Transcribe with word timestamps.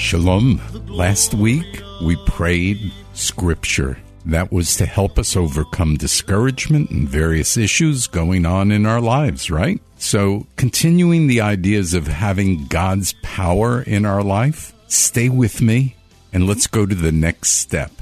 Shalom. 0.00 0.60
Last 0.88 1.34
week 1.34 1.82
we 2.02 2.16
prayed 2.24 2.90
scripture. 3.12 3.98
That 4.24 4.50
was 4.50 4.74
to 4.76 4.86
help 4.86 5.18
us 5.18 5.36
overcome 5.36 5.98
discouragement 5.98 6.90
and 6.90 7.06
various 7.06 7.58
issues 7.58 8.06
going 8.06 8.46
on 8.46 8.72
in 8.72 8.86
our 8.86 9.00
lives, 9.02 9.50
right? 9.50 9.78
So, 9.98 10.46
continuing 10.56 11.26
the 11.26 11.42
ideas 11.42 11.92
of 11.92 12.06
having 12.06 12.66
God's 12.66 13.12
power 13.22 13.82
in 13.82 14.06
our 14.06 14.22
life, 14.22 14.72
stay 14.88 15.28
with 15.28 15.60
me 15.60 15.96
and 16.32 16.46
let's 16.46 16.66
go 16.66 16.86
to 16.86 16.94
the 16.94 17.12
next 17.12 17.50
step. 17.50 17.92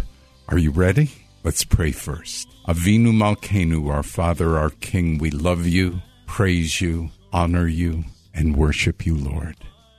Are 0.48 0.58
you 0.58 0.70
ready? 0.70 1.10
Let's 1.42 1.64
pray 1.64 1.90
first. 1.90 2.48
Avinu 2.68 3.12
Malkenu, 3.12 3.92
our 3.92 4.04
Father, 4.04 4.56
our 4.56 4.70
King, 4.70 5.18
we 5.18 5.30
love 5.30 5.66
you, 5.66 6.00
praise 6.26 6.80
you, 6.80 7.10
honor 7.32 7.66
you, 7.66 8.04
and 8.32 8.56
worship 8.56 9.04
you, 9.04 9.16
Lord 9.16 9.56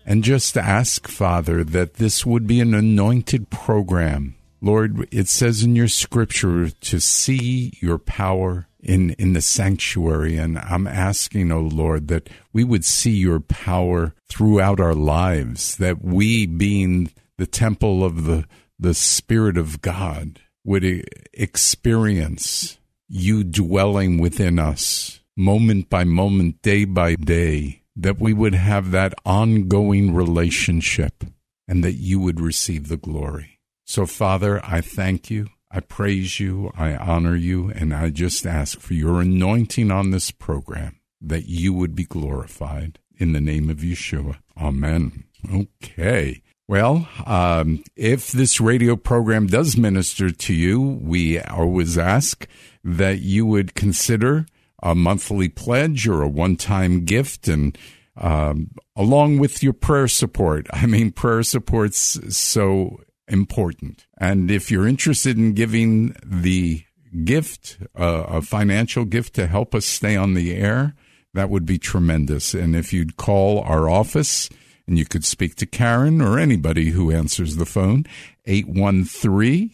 and 0.10 0.24
just 0.24 0.58
ask, 0.58 1.08
Father, 1.08 1.64
that 1.64 1.94
this 1.94 2.26
would 2.26 2.48
be 2.48 2.60
an 2.60 2.74
anointed 2.74 3.52
program. 3.52 4.34
Lord, 4.60 5.08
it 5.12 5.28
says 5.28 5.62
in 5.62 5.76
your 5.76 5.88
scripture 5.88 6.72
to 6.72 7.00
see 7.00 7.78
your 7.80 8.00
power 8.00 8.68
in, 8.80 9.12
in 9.12 9.34
the 9.34 9.42
sanctuary. 9.42 10.36
And 10.36 10.58
I'm 10.58 10.88
asking, 10.88 11.52
oh 11.52 11.62
Lord, 11.62 12.08
that 12.08 12.28
we 12.52 12.64
would 12.64 12.84
see 12.84 13.12
your 13.12 13.40
power 13.40 14.16
throughout 14.28 14.80
our 14.80 14.96
lives, 14.96 15.78
that 15.78 16.04
we 16.04 16.48
being 16.48 17.12
the 17.38 17.48
temple 17.48 18.04
of 18.04 18.26
the, 18.26 18.46
the 18.80 18.96
Spirit 18.96 19.58
of 19.58 19.80
God 19.80 20.42
would 20.66 21.08
experience 21.34 22.80
you 23.08 23.44
dwelling 23.44 24.18
within 24.18 24.58
us 24.58 25.20
moment 25.38 25.88
by 25.88 26.04
moment, 26.04 26.64
day 26.64 26.84
by 26.84 27.14
day 27.14 27.79
that 28.02 28.20
we 28.20 28.34
would 28.34 28.56
have 28.56 28.92
that 28.92 29.14
ongoing 29.26 30.14
relationship 30.14 31.24
and 31.68 31.84
that 31.84 31.94
you 31.94 32.20
would 32.20 32.40
receive 32.40 32.88
the 32.88 32.98
glory. 32.98 33.60
So, 33.86 34.06
Father, 34.06 34.62
I 34.64 34.82
thank 34.82 35.30
you. 35.30 35.48
I 35.72 35.82
praise 35.82 36.40
you. 36.40 36.72
I 36.76 36.96
honor 36.96 37.36
you. 37.36 37.72
And 37.72 37.94
I 37.94 38.10
just 38.10 38.46
ask 38.46 38.80
for 38.80 38.94
your 38.94 39.22
anointing 39.22 39.92
on 39.92 40.12
this 40.12 40.32
program 40.32 41.00
that 41.22 41.48
you 41.48 41.74
would 41.74 41.96
be 41.96 42.06
glorified 42.06 43.00
in 43.18 43.34
the 43.34 43.42
name 43.42 43.70
of 43.70 43.78
Yeshua. 43.78 44.38
Amen. 44.58 45.26
Okay. 45.54 46.42
Well, 46.68 47.08
um, 47.26 47.84
if 47.96 48.32
this 48.32 48.62
radio 48.62 48.96
program 48.96 49.48
does 49.48 49.76
minister 49.76 50.30
to 50.30 50.54
you, 50.54 50.80
we 51.02 51.40
always 51.40 51.98
ask 51.98 52.48
that 52.84 53.20
you 53.20 53.46
would 53.46 53.74
consider 53.74 54.46
a 54.82 54.96
monthly 54.96 55.50
pledge 55.50 56.08
or 56.08 56.22
a 56.22 56.30
one 56.30 56.56
time 56.56 57.06
gift 57.06 57.48
and 57.48 57.78
um, 58.18 58.72
along 58.96 59.40
with 59.40 59.64
your 59.64 59.74
prayer 59.74 60.08
support. 60.08 60.68
I 60.74 60.86
mean, 60.86 61.12
prayer 61.12 61.44
support's 61.44 62.36
so 62.36 63.00
important. 63.28 64.06
And 64.18 64.52
if 64.52 64.70
you're 64.70 64.88
interested 64.88 65.38
in 65.38 65.54
giving 65.54 66.16
the 66.24 66.84
gift, 67.24 67.78
uh, 67.98 68.26
a 68.28 68.42
financial 68.42 69.06
gift 69.06 69.36
to 69.36 69.48
help 69.48 69.74
us 69.74 69.86
stay 69.86 70.16
on 70.16 70.34
the 70.34 70.54
air, 70.56 70.96
that 71.34 71.50
would 71.50 71.66
be 71.66 71.78
tremendous. 71.78 72.54
And 72.54 72.76
if 72.76 72.92
you'd 72.92 73.16
call 73.16 73.62
our 73.62 73.90
office 73.90 74.50
and 74.88 74.98
you 74.98 75.06
could 75.06 75.24
speak 75.24 75.56
to 75.56 75.66
Karen 75.66 76.22
or 76.22 76.38
anybody 76.38 76.90
who 76.90 77.12
answers 77.12 77.56
the 77.56 77.66
phone, 77.66 78.06
813 78.46 79.72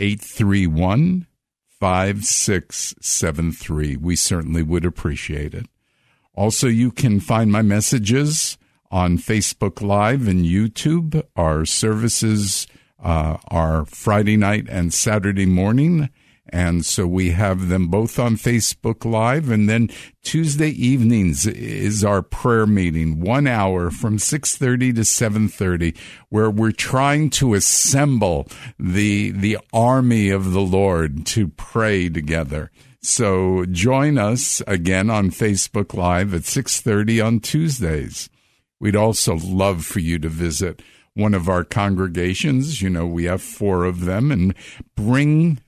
831 0.00 1.26
5673. 1.80 3.96
We 3.96 4.16
certainly 4.16 4.62
would 4.62 4.84
appreciate 4.84 5.54
it. 5.54 5.64
Also, 6.34 6.66
you 6.66 6.90
can 6.90 7.20
find 7.20 7.50
my 7.50 7.62
messages 7.62 8.58
on 8.90 9.16
Facebook 9.18 9.80
Live 9.82 10.26
and 10.28 10.44
YouTube. 10.44 11.22
Our 11.36 11.64
services 11.64 12.66
uh, 13.02 13.38
are 13.48 13.86
Friday 13.86 14.36
night 14.36 14.66
and 14.68 14.94
Saturday 14.94 15.46
morning. 15.46 16.10
And 16.50 16.84
so 16.84 17.06
we 17.06 17.30
have 17.30 17.68
them 17.68 17.88
both 17.88 18.18
on 18.18 18.36
Facebook 18.36 19.04
Live. 19.04 19.50
And 19.50 19.68
then 19.68 19.90
Tuesday 20.22 20.70
evenings 20.70 21.46
is 21.46 22.04
our 22.04 22.22
prayer 22.22 22.66
meeting, 22.66 23.20
one 23.20 23.46
hour 23.46 23.90
from 23.90 24.18
6.30 24.18 24.94
to 24.96 25.00
7.30, 25.02 25.96
where 26.28 26.50
we're 26.50 26.72
trying 26.72 27.30
to 27.30 27.54
assemble 27.54 28.48
the, 28.78 29.30
the 29.30 29.58
army 29.72 30.30
of 30.30 30.52
the 30.52 30.60
Lord 30.60 31.26
to 31.26 31.48
pray 31.48 32.08
together. 32.08 32.70
So 33.00 33.64
join 33.66 34.18
us 34.18 34.60
again 34.66 35.08
on 35.08 35.30
Facebook 35.30 35.94
Live 35.94 36.34
at 36.34 36.42
6.30 36.42 37.24
on 37.24 37.40
Tuesdays. 37.40 38.28
We'd 38.80 38.96
also 38.96 39.36
love 39.36 39.84
for 39.84 40.00
you 40.00 40.18
to 40.18 40.28
visit 40.28 40.82
one 41.14 41.34
of 41.34 41.48
our 41.48 41.64
congregations. 41.64 42.80
You 42.80 42.90
know, 42.90 43.06
we 43.06 43.24
have 43.24 43.42
four 43.42 43.84
of 43.84 44.04
them 44.04 44.30
and 44.30 44.54
bring 44.94 45.58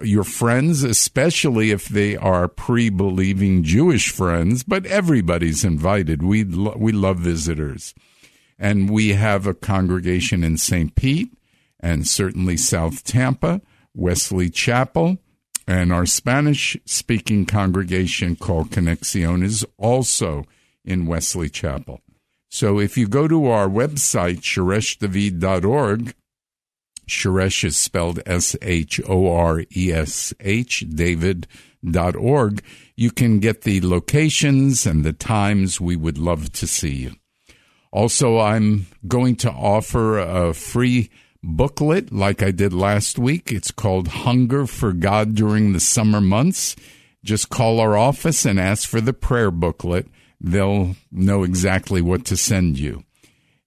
your 0.00 0.24
friends, 0.24 0.84
especially 0.84 1.70
if 1.70 1.88
they 1.88 2.16
are 2.16 2.48
pre-believing 2.48 3.62
Jewish 3.62 4.10
friends, 4.10 4.62
but 4.62 4.86
everybody's 4.86 5.64
invited. 5.64 6.22
We 6.22 6.44
lo- 6.44 6.76
we 6.76 6.92
love 6.92 7.18
visitors. 7.18 7.94
And 8.58 8.90
we 8.90 9.10
have 9.10 9.46
a 9.46 9.54
congregation 9.54 10.42
in 10.42 10.56
St. 10.56 10.94
Pete 10.94 11.32
and 11.80 12.06
certainly 12.06 12.56
South 12.56 13.04
Tampa, 13.04 13.60
Wesley 13.94 14.50
Chapel, 14.50 15.18
and 15.66 15.92
our 15.92 16.06
Spanish 16.06 16.76
speaking 16.84 17.44
congregation 17.44 18.36
called 18.36 18.70
Conexion 18.70 19.44
is 19.44 19.66
also 19.76 20.44
in 20.84 21.06
Wesley 21.06 21.48
Chapel. 21.48 22.00
So 22.48 22.80
if 22.80 22.96
you 22.96 23.06
go 23.06 23.28
to 23.28 23.46
our 23.46 23.68
website, 23.68 24.40
shoreshdavid.org, 24.40 26.14
Shoresh 27.08 27.64
is 27.64 27.76
spelled 27.76 28.20
S 28.26 28.56
H 28.62 29.00
O 29.08 29.32
R 29.32 29.64
E 29.76 29.92
S 29.92 30.32
H, 30.40 30.84
David.org. 30.88 32.62
You 32.96 33.10
can 33.10 33.40
get 33.40 33.62
the 33.62 33.80
locations 33.80 34.86
and 34.86 35.04
the 35.04 35.12
times. 35.12 35.80
We 35.80 35.96
would 35.96 36.18
love 36.18 36.52
to 36.52 36.66
see 36.66 36.94
you. 36.94 37.12
Also, 37.90 38.38
I'm 38.38 38.86
going 39.06 39.36
to 39.36 39.50
offer 39.50 40.18
a 40.18 40.52
free 40.52 41.10
booklet 41.42 42.12
like 42.12 42.42
I 42.42 42.50
did 42.50 42.72
last 42.72 43.18
week. 43.18 43.50
It's 43.50 43.70
called 43.70 44.08
Hunger 44.08 44.66
for 44.66 44.92
God 44.92 45.34
During 45.34 45.72
the 45.72 45.80
Summer 45.80 46.20
Months. 46.20 46.76
Just 47.24 47.48
call 47.48 47.80
our 47.80 47.96
office 47.96 48.44
and 48.44 48.60
ask 48.60 48.88
for 48.88 49.00
the 49.00 49.12
prayer 49.12 49.50
booklet. 49.50 50.06
They'll 50.40 50.96
know 51.10 51.42
exactly 51.42 52.00
what 52.00 52.24
to 52.26 52.36
send 52.36 52.78
you. 52.78 53.04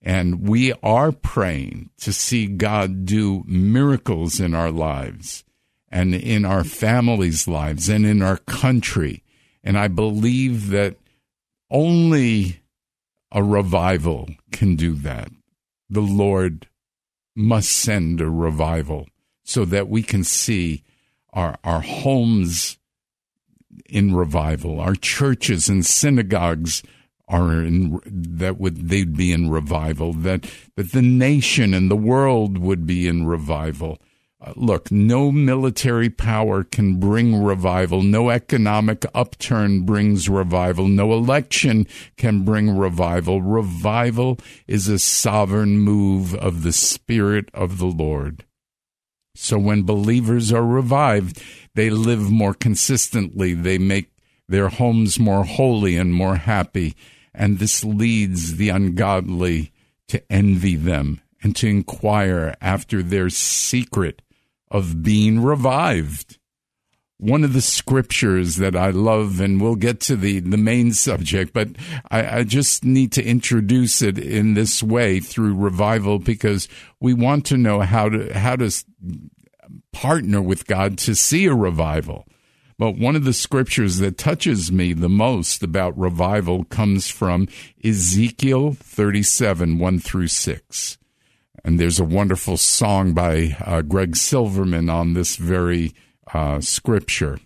And 0.01 0.47
we 0.47 0.73
are 0.81 1.11
praying 1.11 1.91
to 1.99 2.11
see 2.11 2.47
God 2.47 3.05
do 3.05 3.43
miracles 3.45 4.39
in 4.39 4.55
our 4.55 4.71
lives 4.71 5.43
and 5.89 6.15
in 6.15 6.43
our 6.45 6.63
families' 6.63 7.47
lives 7.47 7.87
and 7.87 8.05
in 8.05 8.21
our 8.21 8.37
country. 8.37 9.23
And 9.63 9.77
I 9.77 9.87
believe 9.87 10.69
that 10.69 10.95
only 11.69 12.61
a 13.31 13.43
revival 13.43 14.29
can 14.51 14.75
do 14.75 14.95
that. 14.95 15.29
The 15.89 16.01
Lord 16.01 16.67
must 17.35 17.71
send 17.71 18.21
a 18.21 18.29
revival 18.29 19.07
so 19.43 19.65
that 19.65 19.87
we 19.87 20.01
can 20.01 20.23
see 20.23 20.83
our, 21.33 21.57
our 21.63 21.81
homes 21.81 22.77
in 23.89 24.15
revival, 24.15 24.79
our 24.79 24.95
churches 24.95 25.69
and 25.69 25.85
synagogues 25.85 26.83
are 27.31 27.63
in 27.63 27.99
that 28.05 28.59
would 28.59 28.89
they'd 28.89 29.15
be 29.15 29.31
in 29.31 29.49
revival 29.49 30.13
that 30.13 30.45
that 30.75 30.91
the 30.91 31.01
nation 31.01 31.73
and 31.73 31.89
the 31.89 31.95
world 31.95 32.57
would 32.57 32.85
be 32.85 33.07
in 33.07 33.25
revival. 33.25 33.97
Uh, 34.43 34.53
look 34.55 34.91
no 34.91 35.31
military 35.31 36.09
power 36.09 36.63
can 36.63 36.99
bring 36.99 37.43
revival. 37.43 38.01
No 38.01 38.29
economic 38.29 39.05
upturn 39.13 39.85
brings 39.85 40.27
revival. 40.27 40.87
No 40.87 41.13
election 41.13 41.87
can 42.17 42.43
bring 42.43 42.75
revival. 42.75 43.41
Revival 43.41 44.37
is 44.67 44.87
a 44.87 44.99
sovereign 44.99 45.77
move 45.77 46.35
of 46.35 46.63
the 46.63 46.73
spirit 46.73 47.49
of 47.53 47.77
the 47.77 47.85
lord. 47.85 48.45
So 49.35 49.57
when 49.57 49.83
believers 49.83 50.51
are 50.51 50.65
revived 50.65 51.41
they 51.73 51.89
live 51.89 52.29
more 52.31 52.53
consistently. 52.53 53.53
They 53.53 53.77
make 53.77 54.11
their 54.47 54.69
homes 54.69 55.19
more 55.19 55.45
holy 55.45 55.95
and 55.95 56.13
more 56.13 56.35
happy 56.35 56.95
and 57.33 57.59
this 57.59 57.83
leads 57.83 58.57
the 58.57 58.69
ungodly 58.69 59.71
to 60.07 60.21
envy 60.31 60.75
them 60.75 61.21
and 61.41 61.55
to 61.55 61.67
inquire 61.67 62.55
after 62.61 63.01
their 63.01 63.29
secret 63.29 64.21
of 64.69 65.03
being 65.03 65.41
revived. 65.41 66.37
One 67.17 67.43
of 67.43 67.53
the 67.53 67.61
scriptures 67.61 68.55
that 68.55 68.75
I 68.75 68.89
love, 68.89 69.39
and 69.39 69.61
we'll 69.61 69.75
get 69.75 69.99
to 70.01 70.15
the, 70.15 70.39
the 70.39 70.57
main 70.57 70.91
subject, 70.93 71.53
but 71.53 71.69
I, 72.09 72.39
I 72.39 72.43
just 72.43 72.83
need 72.83 73.11
to 73.11 73.23
introduce 73.23 74.01
it 74.01 74.17
in 74.17 74.55
this 74.55 74.81
way 74.81 75.19
through 75.19 75.55
revival 75.55 76.17
because 76.17 76.67
we 76.99 77.13
want 77.13 77.45
to 77.47 77.57
know 77.57 77.81
how 77.81 78.09
to 78.09 78.33
how 78.33 78.55
to 78.55 78.71
partner 79.93 80.41
with 80.41 80.65
God 80.65 80.97
to 80.99 81.13
see 81.13 81.45
a 81.45 81.53
revival. 81.53 82.25
But 82.81 82.97
one 82.97 83.15
of 83.15 83.25
the 83.25 83.31
scriptures 83.31 83.99
that 83.99 84.17
touches 84.17 84.71
me 84.71 84.93
the 84.93 85.07
most 85.07 85.61
about 85.61 85.95
revival 85.95 86.63
comes 86.63 87.09
from 87.09 87.47
Ezekiel 87.83 88.73
37, 88.73 89.77
1 89.77 89.99
through 89.99 90.29
6. 90.29 90.97
And 91.63 91.79
there's 91.79 91.99
a 91.99 92.03
wonderful 92.03 92.57
song 92.57 93.13
by 93.13 93.55
uh, 93.63 93.83
Greg 93.83 94.15
Silverman 94.15 94.89
on 94.89 95.13
this 95.13 95.35
very 95.35 95.93
uh, 96.33 96.59
scripture. 96.59 97.37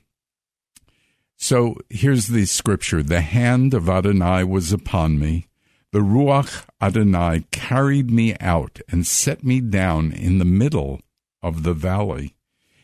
So 1.36 1.76
here's 1.90 2.28
the 2.28 2.46
scripture 2.46 3.04
The 3.04 3.20
hand 3.20 3.74
of 3.74 3.90
Adonai 3.90 4.46
was 4.46 4.72
upon 4.72 5.20
me. 5.20 5.48
The 5.92 6.00
Ruach 6.00 6.64
Adonai 6.82 7.44
carried 7.52 8.10
me 8.10 8.38
out 8.40 8.80
and 8.88 9.06
set 9.06 9.44
me 9.44 9.60
down 9.60 10.14
in 10.14 10.38
the 10.38 10.46
middle 10.46 11.02
of 11.44 11.64
the 11.64 11.74
valley. 11.74 12.38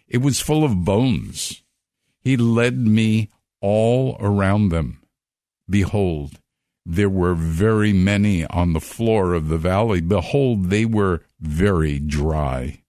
It 0.09 0.17
was 0.17 0.41
full 0.41 0.65
of 0.65 0.83
bones 0.83 1.63
he 2.21 2.37
led 2.37 2.77
me 2.77 3.29
all 3.59 4.17
around 4.19 4.69
them. 4.69 5.01
Behold, 5.69 6.39
there 6.85 7.09
were 7.09 7.35
very 7.35 7.93
many 7.93 8.45
on 8.47 8.73
the 8.73 8.79
floor 8.79 9.33
of 9.33 9.49
the 9.49 9.57
valley. 9.57 10.01
Behold, 10.01 10.69
they 10.69 10.85
were 10.85 11.21
very 11.39 11.99
dry. 11.99 12.81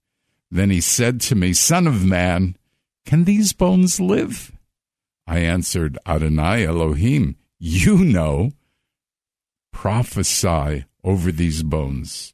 Then 0.49 0.69
he 0.69 0.81
said 0.81 1.21
to 1.21 1.35
me, 1.35 1.53
Son 1.53 1.87
of 1.87 2.05
man, 2.05 2.55
can 3.05 3.23
these 3.23 3.53
bones 3.53 3.99
live? 3.99 4.51
I 5.25 5.39
answered, 5.39 5.97
Adonai 6.05 6.65
Elohim, 6.65 7.37
you 7.59 7.97
know. 8.03 8.51
Prophesy 9.71 10.85
over 11.03 11.31
these 11.31 11.63
bones. 11.63 12.33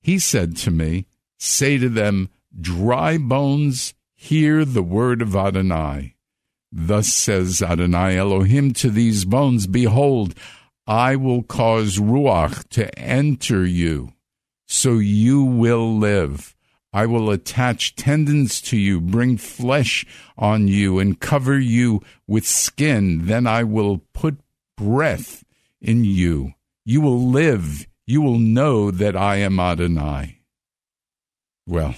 He 0.00 0.18
said 0.18 0.56
to 0.58 0.70
me, 0.70 1.06
Say 1.38 1.78
to 1.78 1.88
them, 1.88 2.28
Dry 2.58 3.18
bones, 3.18 3.94
Hear 4.16 4.64
the 4.64 4.82
word 4.82 5.22
of 5.22 5.36
Adonai. 5.36 6.14
Thus 6.72 7.08
says 7.08 7.62
Adonai 7.62 8.16
Elohim 8.16 8.72
to 8.74 8.90
these 8.90 9.24
bones 9.24 9.66
Behold, 9.66 10.34
I 10.86 11.16
will 11.16 11.42
cause 11.42 11.98
Ruach 11.98 12.68
to 12.70 12.98
enter 12.98 13.64
you, 13.64 14.14
so 14.66 14.94
you 14.94 15.44
will 15.44 15.96
live. 15.96 16.56
I 16.92 17.04
will 17.04 17.30
attach 17.30 17.94
tendons 17.94 18.60
to 18.62 18.78
you, 18.78 19.02
bring 19.02 19.36
flesh 19.36 20.06
on 20.38 20.66
you, 20.66 20.98
and 20.98 21.20
cover 21.20 21.58
you 21.58 22.00
with 22.26 22.46
skin. 22.46 23.26
Then 23.26 23.46
I 23.46 23.64
will 23.64 24.02
put 24.14 24.38
breath 24.78 25.44
in 25.80 26.04
you. 26.04 26.54
You 26.86 27.02
will 27.02 27.28
live. 27.28 27.86
You 28.06 28.22
will 28.22 28.38
know 28.38 28.90
that 28.90 29.14
I 29.14 29.36
am 29.36 29.60
Adonai. 29.60 30.40
Well, 31.66 31.96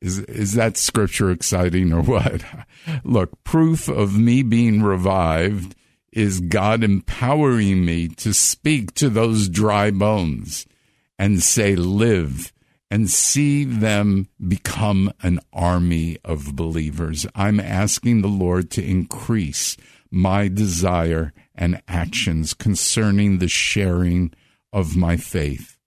is 0.00 0.20
is 0.20 0.52
that 0.52 0.76
scripture 0.76 1.30
exciting 1.30 1.92
or 1.92 2.02
what? 2.02 2.44
Look, 3.04 3.42
proof 3.44 3.88
of 3.88 4.18
me 4.18 4.42
being 4.42 4.82
revived 4.82 5.74
is 6.12 6.40
God 6.40 6.82
empowering 6.82 7.84
me 7.84 8.08
to 8.08 8.32
speak 8.32 8.94
to 8.94 9.08
those 9.08 9.48
dry 9.48 9.90
bones 9.90 10.66
and 11.18 11.42
say 11.42 11.76
live 11.76 12.52
and 12.90 13.10
see 13.10 13.64
them 13.64 14.28
become 14.46 15.12
an 15.22 15.40
army 15.52 16.16
of 16.24 16.56
believers. 16.56 17.26
I'm 17.34 17.60
asking 17.60 18.22
the 18.22 18.28
Lord 18.28 18.70
to 18.72 18.84
increase 18.84 19.76
my 20.10 20.48
desire 20.48 21.32
and 21.54 21.82
actions 21.86 22.54
concerning 22.54 23.38
the 23.38 23.48
sharing 23.48 24.32
of 24.72 24.96
my 24.96 25.16
faith. 25.16 25.77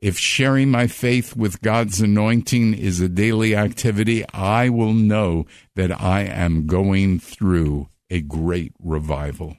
If 0.00 0.16
sharing 0.16 0.70
my 0.70 0.86
faith 0.86 1.34
with 1.34 1.60
God's 1.60 2.00
anointing 2.00 2.74
is 2.74 3.00
a 3.00 3.08
daily 3.08 3.56
activity, 3.56 4.24
I 4.32 4.68
will 4.68 4.92
know 4.92 5.46
that 5.74 6.00
I 6.00 6.22
am 6.22 6.66
going 6.66 7.18
through 7.18 7.88
a 8.08 8.20
great 8.20 8.72
revival. 8.80 9.56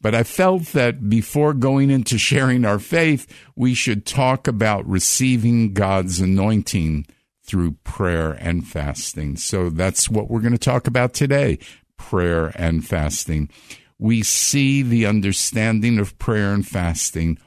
But 0.00 0.14
I 0.14 0.22
felt 0.22 0.66
that 0.68 1.08
before 1.08 1.54
going 1.54 1.90
into 1.90 2.18
sharing 2.18 2.64
our 2.64 2.78
faith, 2.78 3.26
we 3.56 3.74
should 3.74 4.06
talk 4.06 4.48
about 4.48 4.88
receiving 4.88 5.74
God's 5.74 6.20
anointing 6.20 7.06
through 7.44 7.72
prayer 7.84 8.32
and 8.32 8.66
fasting. 8.66 9.36
So 9.36 9.70
that's 9.70 10.08
what 10.08 10.30
we're 10.30 10.40
going 10.40 10.52
to 10.52 10.58
talk 10.58 10.86
about 10.86 11.14
today 11.14 11.58
prayer 11.96 12.52
and 12.54 12.86
fasting. 12.86 13.50
We 13.98 14.22
see 14.22 14.82
the 14.82 15.04
understanding 15.06 15.98
of 15.98 16.18
prayer 16.18 16.52
and 16.52 16.66
fasting 16.66 17.38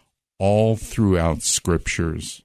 all 0.42 0.76
throughout 0.76 1.44
scriptures. 1.44 2.42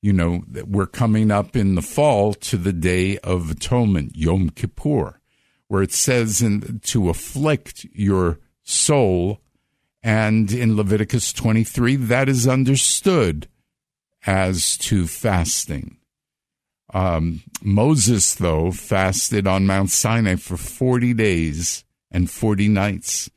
You 0.00 0.12
know, 0.12 0.42
that 0.48 0.66
we're 0.66 0.88
coming 0.88 1.30
up 1.30 1.54
in 1.54 1.76
the 1.76 1.82
fall 1.82 2.34
to 2.34 2.56
the 2.56 2.72
Day 2.72 3.16
of 3.18 3.52
Atonement, 3.52 4.16
Yom 4.16 4.50
Kippur, 4.50 5.20
where 5.68 5.82
it 5.82 5.92
says 5.92 6.42
in, 6.42 6.80
to 6.80 7.08
afflict 7.08 7.86
your 7.94 8.40
soul. 8.64 9.40
And 10.02 10.50
in 10.50 10.76
Leviticus 10.76 11.32
23, 11.32 11.94
that 11.94 12.28
is 12.28 12.48
understood 12.48 13.46
as 14.26 14.76
to 14.78 15.06
fasting. 15.06 15.98
Um, 16.92 17.44
Moses, 17.62 18.34
though, 18.34 18.72
fasted 18.72 19.46
on 19.46 19.66
Mount 19.66 19.90
Sinai 19.90 20.34
for 20.34 20.56
40 20.56 21.14
days 21.14 21.84
and 22.10 22.28
40 22.28 22.66
nights 22.66 23.30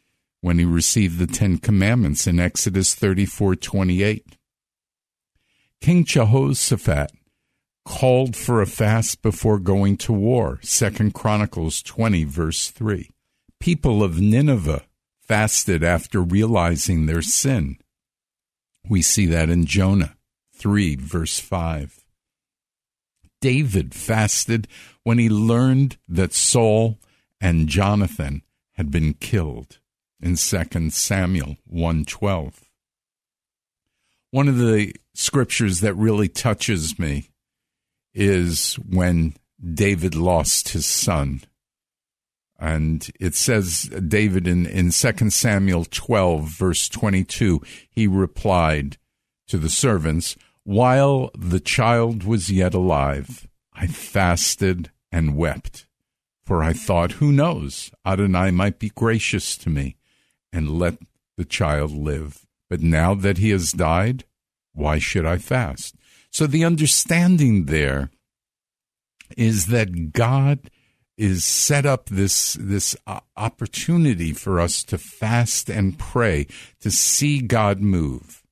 when 0.45 0.59
he 0.59 0.63
received 0.63 1.17
the 1.17 1.25
Ten 1.25 1.57
Commandments 1.57 2.27
in 2.27 2.39
Exodus 2.39 2.93
34 2.93 3.55
28. 3.55 4.37
King 5.81 6.05
Jehoshaphat 6.05 7.11
called 7.83 8.35
for 8.35 8.61
a 8.61 8.67
fast 8.67 9.23
before 9.23 9.57
going 9.57 9.97
to 9.97 10.13
war, 10.13 10.59
Second 10.61 11.15
Chronicles 11.15 11.81
20, 11.81 12.25
verse 12.25 12.69
3. 12.69 13.09
People 13.59 14.03
of 14.03 14.21
Nineveh 14.21 14.83
fasted 15.19 15.83
after 15.83 16.21
realizing 16.21 17.07
their 17.07 17.23
sin. 17.23 17.79
We 18.87 19.01
see 19.01 19.25
that 19.25 19.49
in 19.49 19.65
Jonah 19.65 20.15
3, 20.53 20.95
verse 20.97 21.39
5. 21.39 22.05
David 23.41 23.95
fasted 23.95 24.67
when 25.01 25.17
he 25.17 25.27
learned 25.27 25.97
that 26.07 26.33
Saul 26.33 26.99
and 27.41 27.67
Jonathan 27.67 28.43
had 28.73 28.91
been 28.91 29.15
killed 29.15 29.79
in 30.25 30.35
2 30.35 30.89
Samuel 30.89 31.55
1:12. 31.71 32.53
One 34.31 34.47
of 34.47 34.57
the 34.57 34.95
scriptures 35.13 35.81
that 35.81 35.93
really 35.93 36.27
touches 36.27 36.97
me 36.97 37.29
is 38.11 38.73
when 38.89 39.35
David 39.63 40.15
lost 40.15 40.69
his 40.69 40.87
son. 40.87 41.43
And 42.57 43.07
it 43.19 43.35
says 43.35 43.83
David 43.83 44.47
in, 44.47 44.65
in 44.65 44.89
2 44.89 45.29
Samuel 45.29 45.85
12, 45.85 46.49
verse 46.49 46.89
22, 46.89 47.61
he 47.87 48.07
replied 48.07 48.97
to 49.47 49.59
the 49.59 49.69
servants, 49.69 50.35
While 50.63 51.29
the 51.37 51.59
child 51.59 52.23
was 52.23 52.49
yet 52.49 52.73
alive, 52.73 53.47
I 53.73 53.85
fasted 53.85 54.89
and 55.11 55.37
wept. 55.37 55.85
For 56.45 56.63
I 56.63 56.73
thought, 56.73 57.13
who 57.13 57.31
knows, 57.31 57.91
Adonai 58.03 58.49
might 58.49 58.79
be 58.79 58.89
gracious 58.89 59.55
to 59.57 59.69
me 59.69 59.97
and 60.55 60.79
let 60.79 60.97
the 61.37 61.45
child 61.45 61.91
live. 61.91 62.45
But 62.69 62.81
now 62.81 63.13
that 63.13 63.37
he 63.37 63.49
has 63.49 63.73
died, 63.73 64.23
why 64.73 64.99
should 64.99 65.25
I 65.25 65.37
fast? 65.37 65.95
So 66.31 66.47
the 66.47 66.63
understanding 66.63 67.65
there 67.65 68.09
is 69.37 69.67
that 69.67 70.13
God 70.13 70.71
is 71.17 71.43
set 71.43 71.85
up 71.85 72.09
this 72.09 72.57
this 72.59 72.95
opportunity 73.37 74.33
for 74.33 74.59
us 74.59 74.83
to 74.83 74.97
fast 74.97 75.69
and 75.69 75.97
pray 75.97 76.47
to 76.81 76.91
see 76.91 77.39
God 77.39 77.79
move. 77.79 78.43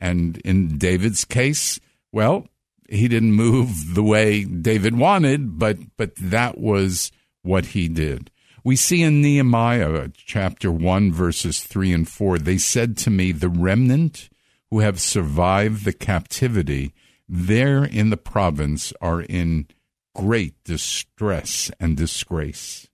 And 0.00 0.38
in 0.38 0.78
David's 0.78 1.24
case, 1.24 1.78
well, 2.12 2.48
he 2.88 3.06
didn't 3.06 3.32
move 3.32 3.94
the 3.94 4.02
way 4.02 4.44
David 4.44 4.98
wanted, 4.98 5.58
but 5.58 5.78
but 5.96 6.14
that 6.16 6.58
was 6.58 7.12
what 7.42 7.66
he 7.66 7.88
did. 7.88 8.31
We 8.64 8.76
see 8.76 9.02
in 9.02 9.20
Nehemiah 9.20 9.92
uh, 9.92 10.08
chapter 10.14 10.70
1 10.70 11.12
verses 11.12 11.62
3 11.62 11.92
and 11.92 12.08
4 12.08 12.38
they 12.38 12.58
said 12.58 12.96
to 12.98 13.10
me 13.10 13.32
the 13.32 13.48
remnant 13.48 14.28
who 14.70 14.80
have 14.80 15.00
survived 15.00 15.84
the 15.84 15.92
captivity 15.92 16.94
there 17.28 17.84
in 17.84 18.10
the 18.10 18.16
province 18.16 18.92
are 19.00 19.22
in 19.22 19.66
great 20.14 20.54
distress 20.64 21.70
and 21.80 21.96
disgrace. 21.96 22.88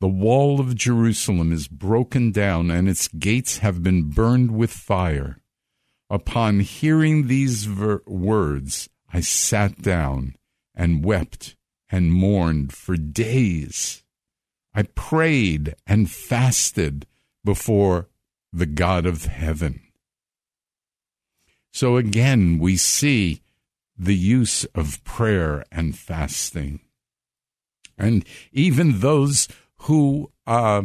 The 0.00 0.08
wall 0.08 0.60
of 0.60 0.74
Jerusalem 0.74 1.52
is 1.52 1.68
broken 1.68 2.30
down, 2.30 2.70
and 2.70 2.88
its 2.88 3.08
gates 3.08 3.58
have 3.58 3.82
been 3.82 4.10
burned 4.10 4.52
with 4.52 4.70
fire. 4.70 5.38
Upon 6.08 6.60
hearing 6.60 7.26
these 7.26 7.64
ver- 7.64 8.02
words, 8.06 8.88
I 9.12 9.20
sat 9.20 9.82
down 9.82 10.36
and 10.74 11.04
wept 11.04 11.56
and 11.90 12.12
mourned 12.12 12.72
for 12.72 12.96
days. 12.96 14.02
I 14.74 14.82
prayed 14.82 15.74
and 15.86 16.10
fasted 16.10 17.06
before 17.44 18.08
the 18.52 18.66
God 18.66 19.06
of 19.06 19.24
heaven. 19.24 19.80
So 21.72 21.96
again, 21.96 22.58
we 22.58 22.76
see 22.76 23.42
the 23.96 24.16
use 24.16 24.64
of 24.74 25.02
prayer 25.04 25.64
and 25.70 25.96
fasting. 25.96 26.80
And 27.98 28.24
even 28.52 29.00
those 29.00 29.46
who, 29.82 30.32
uh, 30.46 30.82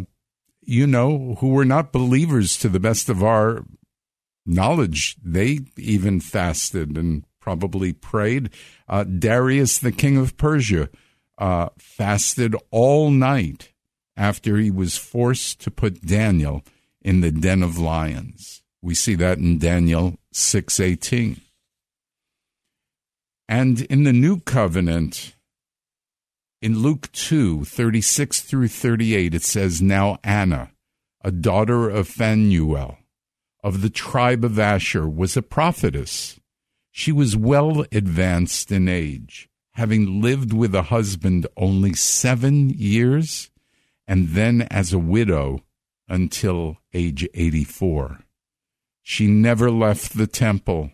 you 0.62 0.86
know, 0.86 1.38
who 1.40 1.50
were 1.50 1.66
not 1.66 1.94
believers 1.94 2.58
to 2.58 2.70
the 2.70 2.80
best 2.80 3.10
of 3.10 3.24
our 3.24 3.66
knowledge, 4.46 5.16
they 5.24 5.60
even 5.78 6.20
fasted 6.20 6.98
and 6.98 7.24
probably 7.40 7.94
prayed. 7.94 8.50
Uh, 8.88 9.04
Darius, 9.04 9.78
the 9.78 9.92
king 9.92 10.18
of 10.18 10.38
Persia, 10.38 10.90
uh, 11.38 11.70
fasted 11.78 12.56
all 12.72 13.12
night 13.12 13.72
after 14.18 14.58
he 14.58 14.72
was 14.72 14.98
forced 14.98 15.60
to 15.62 15.72
put 15.72 16.06
Daniel 16.06 16.64
in 17.02 17.22
the 17.22 17.32
den 17.32 17.62
of 17.62 17.78
lions. 17.78 18.64
We 18.82 18.96
see 18.96 19.16
that 19.16 19.38
in 19.38 19.58
Daniel 19.58 20.20
6:18. 20.34 21.42
And 23.48 23.82
in 23.82 24.04
the 24.04 24.14
new 24.14 24.40
covenant, 24.40 25.36
in 26.62 26.80
Luke 26.80 27.12
2 27.12 27.66
36 27.66 28.42
through 28.42 28.70
38, 28.70 29.36
it 29.36 29.44
says, 29.44 29.82
Now 29.82 30.18
Anna, 30.24 30.72
a 31.22 31.32
daughter 31.32 31.90
of 31.90 32.08
Phanuel, 32.08 32.98
of 33.64 33.82
the 33.82 33.90
tribe 33.90 34.44
of 34.44 34.58
Asher, 34.58 35.08
was 35.08 35.38
a 35.38 35.42
prophetess. 35.42 36.40
She 36.92 37.12
was 37.12 37.36
well 37.36 37.86
advanced 37.92 38.72
in 38.72 38.88
age, 38.88 39.50
having 39.74 40.22
lived 40.22 40.54
with 40.54 40.74
a 40.74 40.84
husband 40.84 41.46
only 41.58 41.94
seven 41.94 42.70
years, 42.70 43.52
and 44.08 44.30
then 44.30 44.64
as 44.72 44.94
a 44.94 45.00
widow 45.00 45.64
until 46.08 46.78
age 46.94 47.28
84. 47.34 48.20
She 49.02 49.28
never 49.28 49.70
left 49.70 50.18
the 50.18 50.28
temple, 50.28 50.92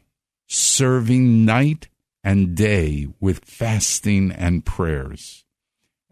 serving 0.47 1.45
night 1.45 1.89
and 2.23 2.55
day 2.55 3.07
with 3.19 3.45
fasting 3.45 4.31
and 4.31 4.65
prayers. 4.65 5.43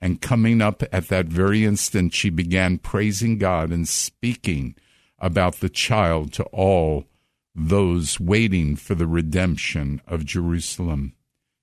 And 0.01 0.21
coming 0.21 0.61
up 0.61 0.81
at 0.93 1.09
that 1.09 1.25
very 1.25 1.65
instant, 1.65 2.13
she 2.13 2.29
began 2.29 2.77
praising 2.77 3.37
God 3.37 3.71
and 3.71 3.87
speaking 3.87 4.75
about 5.19 5.55
the 5.55 5.69
child 5.69 6.31
to 6.33 6.43
all 6.45 7.05
those 7.53 8.19
waiting 8.19 8.75
for 8.77 8.95
the 8.95 9.07
redemption 9.07 10.01
of 10.07 10.25
Jerusalem. 10.25 11.13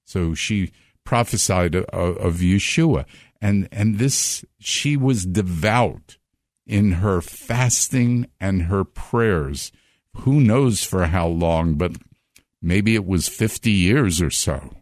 So 0.04 0.34
she 0.34 0.70
prophesied 1.04 1.74
of, 1.74 2.36
Yeshua. 2.40 3.06
And, 3.46 3.68
and 3.70 3.98
this, 3.98 4.44
she 4.58 4.96
was 4.96 5.24
devout 5.24 6.16
in 6.66 6.92
her 6.92 7.20
fasting 7.20 8.26
and 8.40 8.62
her 8.62 8.84
prayers. 8.84 9.70
Who 10.18 10.40
knows 10.40 10.82
for 10.82 11.06
how 11.06 11.28
long, 11.28 11.74
but 11.74 11.92
Maybe 12.66 12.96
it 12.96 13.06
was 13.06 13.28
50 13.28 13.70
years 13.70 14.20
or 14.20 14.30
so. 14.30 14.74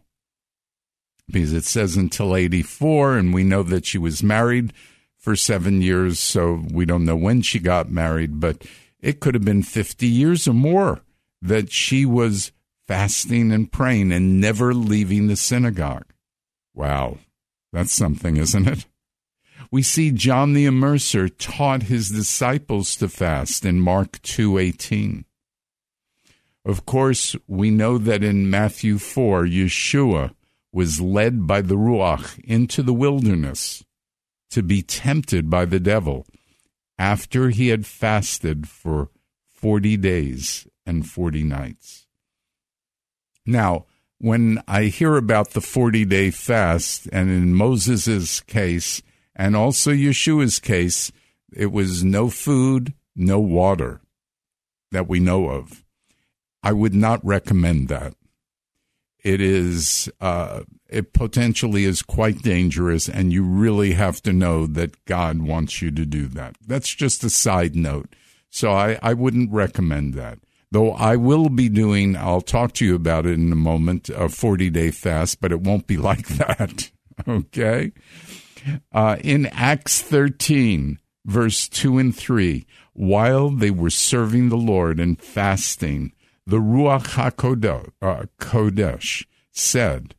Because 1.27 1.53
it 1.53 1.65
says 1.65 1.95
until 1.95 2.35
84, 2.35 3.17
and 3.17 3.33
we 3.33 3.43
know 3.43 3.61
that 3.61 3.85
she 3.85 3.99
was 3.99 4.23
married 4.23 4.73
for 5.19 5.35
seven 5.35 5.83
years, 5.83 6.19
so 6.19 6.63
we 6.71 6.85
don't 6.85 7.05
know 7.05 7.15
when 7.15 7.43
she 7.43 7.59
got 7.59 7.91
married, 7.91 8.39
but 8.39 8.63
it 8.99 9.19
could 9.19 9.35
have 9.35 9.45
been 9.45 9.61
50 9.61 10.07
years 10.07 10.47
or 10.47 10.53
more 10.53 11.01
that 11.41 11.71
she 11.71 12.05
was 12.05 12.51
fasting 12.87 13.51
and 13.51 13.71
praying 13.71 14.11
and 14.11 14.41
never 14.41 14.73
leaving 14.73 15.27
the 15.27 15.35
synagogue. 15.35 16.11
Wow, 16.73 17.19
that's 17.75 17.91
something, 17.91 18.37
isn't 18.37 18.67
it? 18.69 18.85
We 19.69 19.81
see 19.81 20.11
John 20.11 20.53
the 20.53 20.65
Immerser 20.65 21.29
taught 21.37 21.83
his 21.83 22.09
disciples 22.09 22.95
to 22.95 23.09
fast 23.09 23.65
in 23.65 23.81
Mark 23.81 24.21
2:18. 24.21 25.25
Of 26.63 26.85
course, 26.85 27.35
we 27.47 27.71
know 27.71 27.97
that 27.97 28.23
in 28.23 28.49
Matthew 28.49 28.97
4, 28.97 29.43
Yeshua 29.43 30.33
was 30.71 31.01
led 31.01 31.45
by 31.45 31.59
the 31.59 31.75
Ruach 31.75 32.39
into 32.45 32.81
the 32.81 32.93
wilderness 32.93 33.83
to 34.51 34.63
be 34.63 34.81
tempted 34.81 35.49
by 35.49 35.65
the 35.65 35.81
devil 35.81 36.25
after 36.97 37.49
he 37.49 37.67
had 37.67 37.85
fasted 37.85 38.69
for 38.69 39.09
40 39.49 39.97
days 39.97 40.65
and 40.85 41.05
40 41.05 41.43
nights. 41.43 42.07
Now, 43.45 43.85
when 44.19 44.61
I 44.67 44.85
hear 44.85 45.17
about 45.17 45.51
the 45.51 45.61
40 45.61 46.05
day 46.05 46.31
fast, 46.31 47.07
and 47.11 47.29
in 47.29 47.53
Moses' 47.53 48.39
case, 48.41 49.01
and 49.35 49.55
also 49.55 49.91
Yeshua's 49.91 50.59
case, 50.59 51.11
it 51.53 51.71
was 51.71 52.03
no 52.03 52.29
food, 52.29 52.93
no 53.15 53.39
water 53.39 54.01
that 54.91 55.07
we 55.07 55.19
know 55.19 55.49
of. 55.49 55.83
I 56.63 56.71
would 56.71 56.95
not 56.95 57.23
recommend 57.25 57.89
that. 57.89 58.13
It 59.23 59.41
is, 59.41 60.09
uh, 60.21 60.61
it 60.87 61.13
potentially 61.13 61.83
is 61.83 62.01
quite 62.01 62.41
dangerous, 62.41 63.09
and 63.09 63.33
you 63.33 63.43
really 63.43 63.93
have 63.93 64.21
to 64.23 64.33
know 64.33 64.67
that 64.67 65.03
God 65.05 65.41
wants 65.41 65.81
you 65.81 65.91
to 65.91 66.05
do 66.05 66.27
that. 66.29 66.55
That's 66.65 66.93
just 66.93 67.23
a 67.23 67.29
side 67.29 67.75
note. 67.75 68.15
So 68.49 68.71
I, 68.71 68.97
I 69.01 69.13
wouldn't 69.13 69.51
recommend 69.51 70.13
that. 70.13 70.39
Though 70.75 70.91
I 70.91 71.15
will 71.15 71.47
be 71.47 71.69
doing, 71.69 72.17
I'll 72.17 72.41
talk 72.41 72.73
to 72.73 72.85
you 72.85 72.95
about 72.95 73.25
it 73.25 73.35
in 73.35 73.49
a 73.49 73.55
moment, 73.55 74.09
a 74.09 74.27
40 74.27 74.69
day 74.71 74.91
fast, 74.91 75.39
but 75.39 75.53
it 75.53 75.61
won't 75.61 75.87
be 75.87 75.95
like 76.11 76.27
that. 76.27 76.91
okay? 77.25 77.93
Uh, 78.91 79.15
in 79.23 79.45
Acts 79.45 80.01
13, 80.01 80.99
verse 81.23 81.69
2 81.69 81.97
and 81.97 82.13
3, 82.13 82.65
while 82.91 83.51
they 83.51 83.71
were 83.71 83.89
serving 83.89 84.49
the 84.49 84.57
Lord 84.57 84.99
and 84.99 85.17
fasting, 85.17 86.11
the 86.45 86.59
Ruach 86.59 87.07
HaKodesh 88.01 89.21
uh, 89.21 89.25
said, 89.53 90.15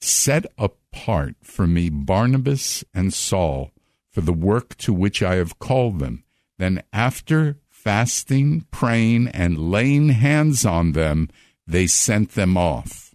Set 0.00 0.44
apart 0.58 1.36
for 1.44 1.68
me 1.68 1.88
Barnabas 1.88 2.82
and 2.92 3.14
Saul 3.14 3.70
for 4.10 4.22
the 4.22 4.32
work 4.32 4.76
to 4.78 4.92
which 4.92 5.22
I 5.22 5.36
have 5.36 5.60
called 5.60 6.00
them. 6.00 6.24
Then, 6.58 6.82
after 6.92 7.58
fasting, 7.88 8.66
praying, 8.70 9.28
and 9.28 9.70
laying 9.70 10.10
hands 10.10 10.66
on 10.66 10.92
them, 10.92 11.26
they 11.66 11.86
sent 11.86 12.32
them 12.32 12.54
off. 12.54 13.14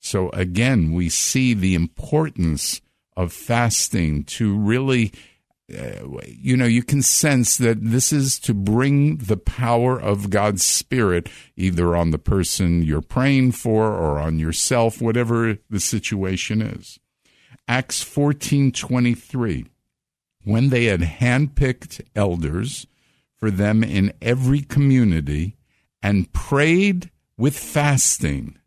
So, 0.00 0.30
again, 0.30 0.92
we 0.92 1.08
see 1.08 1.54
the 1.54 1.76
importance 1.76 2.80
of 3.16 3.32
fasting 3.32 4.24
to 4.24 4.58
really 4.58 5.12
uh, 5.72 6.04
you 6.26 6.56
know, 6.56 6.64
you 6.64 6.82
can 6.82 7.00
sense 7.00 7.56
that 7.58 7.78
this 7.80 8.12
is 8.12 8.40
to 8.40 8.52
bring 8.52 9.18
the 9.18 9.36
power 9.36 10.00
of 10.00 10.28
God's 10.28 10.64
Spirit 10.64 11.28
either 11.56 11.94
on 11.94 12.10
the 12.10 12.18
person 12.18 12.82
you're 12.82 13.00
praying 13.00 13.52
for 13.52 13.92
or 13.94 14.18
on 14.18 14.40
yourself, 14.40 15.00
whatever 15.00 15.58
the 15.70 15.78
situation 15.78 16.60
is. 16.60 16.98
Acts 17.68 18.02
14:23 18.02 19.68
When 20.42 20.70
they 20.70 20.86
had 20.86 21.02
handpicked 21.02 22.00
elders 22.16 22.88
for 23.40 23.50
them 23.50 23.82
in 23.82 24.12
every 24.20 24.60
community 24.60 25.56
and 26.02 26.32
prayed 26.32 27.10
with 27.36 27.58
fasting, 27.58 28.58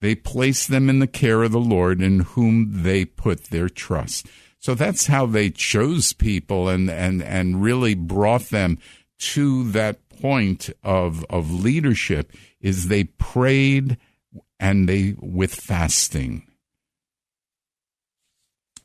they 0.00 0.14
placed 0.14 0.68
them 0.68 0.90
in 0.90 0.98
the 0.98 1.06
care 1.06 1.42
of 1.44 1.52
the 1.52 1.60
Lord 1.60 2.02
in 2.02 2.20
whom 2.20 2.82
they 2.82 3.04
put 3.04 3.44
their 3.44 3.68
trust. 3.68 4.26
So 4.58 4.74
that's 4.74 5.06
how 5.06 5.26
they 5.26 5.50
chose 5.50 6.12
people 6.12 6.68
and, 6.68 6.90
and, 6.90 7.22
and 7.22 7.62
really 7.62 7.94
brought 7.94 8.50
them 8.50 8.78
to 9.18 9.70
that 9.70 10.08
point 10.08 10.70
of, 10.82 11.24
of 11.30 11.52
leadership 11.52 12.32
is 12.60 12.88
they 12.88 13.04
prayed 13.04 13.96
and 14.58 14.88
they 14.88 15.14
with 15.20 15.54
fasting. 15.54 16.46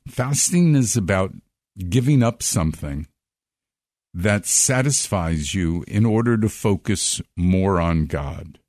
Fasting 0.07 0.75
is 0.75 0.95
about 0.95 1.33
giving 1.89 2.21
up 2.21 2.43
something 2.43 3.07
that 4.13 4.45
satisfies 4.45 5.53
you 5.53 5.83
in 5.87 6.05
order 6.05 6.37
to 6.37 6.49
focus 6.49 7.21
more 7.35 7.79
on 7.79 8.05
God. 8.05 8.59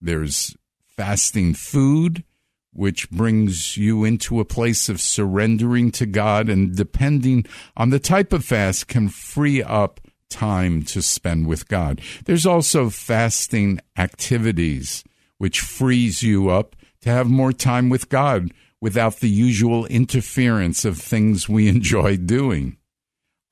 There's 0.00 0.56
fasting 0.96 1.54
food, 1.54 2.24
which 2.72 3.10
brings 3.10 3.76
you 3.76 4.04
into 4.04 4.40
a 4.40 4.44
place 4.44 4.88
of 4.88 5.00
surrendering 5.00 5.90
to 5.92 6.06
God, 6.06 6.48
and 6.48 6.74
depending 6.74 7.46
on 7.76 7.90
the 7.90 7.98
type 7.98 8.32
of 8.32 8.44
fast, 8.44 8.88
can 8.88 9.08
free 9.08 9.62
up 9.62 10.00
time 10.30 10.82
to 10.82 11.00
spend 11.02 11.46
with 11.46 11.68
God. 11.68 12.00
There's 12.24 12.46
also 12.46 12.90
fasting 12.90 13.80
activities, 13.96 15.04
which 15.38 15.60
frees 15.60 16.22
you 16.22 16.48
up 16.48 16.74
to 17.02 17.10
have 17.10 17.28
more 17.28 17.52
time 17.52 17.90
with 17.90 18.08
God 18.08 18.50
without 18.80 19.16
the 19.16 19.28
usual 19.28 19.86
interference 19.86 20.84
of 20.84 20.98
things 20.98 21.48
we 21.48 21.68
enjoy 21.76 22.16
doing. 22.16 22.76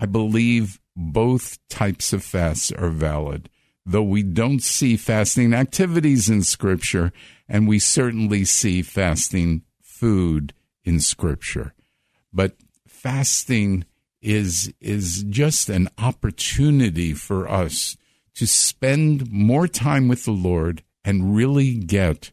I 0.01 0.07
believe 0.07 0.81
both 0.97 1.59
types 1.69 2.13
of 2.13 2.23
fasts 2.23 2.71
are 2.73 2.91
valid, 2.91 3.49
though 3.85 4.03
we 4.03 4.23
don't 4.23 4.63
see 4.63 4.97
fasting 4.97 5.55
activities 5.55 6.29
in 6.29 6.43
Scripture, 6.43 7.13
and 7.49 7.67
we 7.67 7.79
certainly 7.79 8.45
see 8.45 8.83
fasting 8.83 9.63
food 9.81 10.53
in 10.85 11.01
Scripture. 11.01 11.75
But 12.33 12.57
fasting 12.87 13.85
is 14.21 14.73
is 14.81 15.25
just 15.25 15.69
an 15.69 15.89
opportunity 15.99 17.13
for 17.13 17.49
us 17.49 17.97
to 18.35 18.47
spend 18.47 19.31
more 19.31 19.67
time 19.67 20.09
with 20.09 20.25
the 20.25 20.33
Lord 20.33 20.83
and 21.05 21.35
really 21.35 21.75
get 21.75 22.33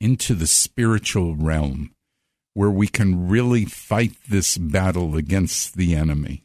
into 0.00 0.34
the 0.34 0.46
spiritual 0.46 1.36
realm 1.36 1.94
where 2.54 2.70
we 2.70 2.88
can 2.88 3.28
really 3.28 3.64
fight 3.64 4.12
this 4.28 4.58
battle 4.58 5.16
against 5.16 5.76
the 5.76 5.94
enemy. 5.94 6.42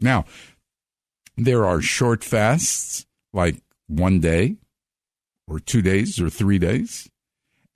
Now, 0.00 0.24
there 1.36 1.64
are 1.64 1.80
short 1.80 2.24
fasts 2.24 3.06
like 3.32 3.62
one 3.86 4.20
day 4.20 4.56
or 5.46 5.58
two 5.58 5.82
days 5.82 6.20
or 6.20 6.30
three 6.30 6.58
days. 6.58 7.08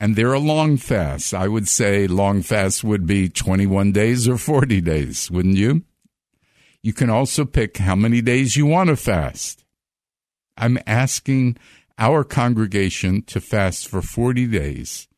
And 0.00 0.16
there 0.16 0.30
are 0.30 0.38
long 0.38 0.76
fasts. 0.76 1.32
I 1.32 1.48
would 1.48 1.68
say 1.68 2.06
long 2.06 2.42
fasts 2.42 2.84
would 2.84 3.06
be 3.06 3.28
21 3.28 3.92
days 3.92 4.28
or 4.28 4.36
40 4.36 4.80
days, 4.80 5.30
wouldn't 5.30 5.56
you? 5.56 5.82
You 6.82 6.92
can 6.92 7.08
also 7.08 7.44
pick 7.44 7.78
how 7.78 7.96
many 7.96 8.20
days 8.20 8.56
you 8.56 8.66
want 8.66 8.90
to 8.90 8.96
fast. 8.96 9.64
I'm 10.56 10.78
asking 10.86 11.56
our 11.98 12.24
congregation 12.24 13.22
to 13.22 13.40
fast 13.40 13.88
for 13.88 14.02
40 14.02 14.46
days 14.48 15.08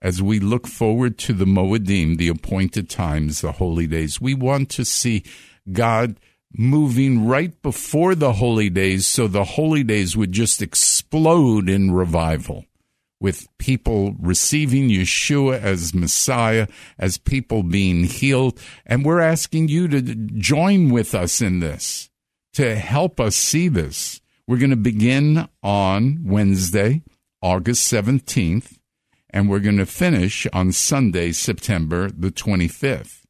as 0.00 0.22
we 0.22 0.38
look 0.38 0.66
forward 0.66 1.18
to 1.18 1.32
the 1.32 1.44
Moedim, 1.44 2.18
the 2.18 2.28
appointed 2.28 2.88
times, 2.88 3.40
the 3.40 3.52
holy 3.52 3.86
days. 3.86 4.20
We 4.20 4.34
want 4.34 4.70
to 4.70 4.84
see 4.84 5.24
God 5.72 6.20
moving 6.52 7.26
right 7.26 7.60
before 7.62 8.14
the 8.14 8.34
holy 8.34 8.70
days 8.70 9.06
so 9.06 9.28
the 9.28 9.44
holy 9.44 9.82
days 9.82 10.16
would 10.16 10.32
just 10.32 10.62
explode 10.62 11.68
in 11.68 11.90
revival 11.90 12.64
with 13.20 13.48
people 13.58 14.14
receiving 14.20 14.88
Yeshua 14.88 15.60
as 15.60 15.92
Messiah, 15.92 16.68
as 16.98 17.18
people 17.18 17.62
being 17.62 18.04
healed. 18.04 18.58
And 18.86 19.04
we're 19.04 19.20
asking 19.20 19.68
you 19.68 19.88
to 19.88 20.02
join 20.02 20.90
with 20.90 21.14
us 21.14 21.40
in 21.40 21.58
this, 21.58 22.10
to 22.54 22.76
help 22.76 23.18
us 23.18 23.34
see 23.34 23.68
this. 23.68 24.20
We're 24.46 24.58
going 24.58 24.70
to 24.70 24.76
begin 24.76 25.48
on 25.62 26.20
Wednesday, 26.24 27.02
August 27.42 27.92
17th 27.92 28.78
and 29.30 29.48
we're 29.48 29.60
going 29.60 29.78
to 29.78 29.86
finish 29.86 30.46
on 30.52 30.72
Sunday, 30.72 31.32
September 31.32 32.10
the 32.10 32.30
25th. 32.30 33.22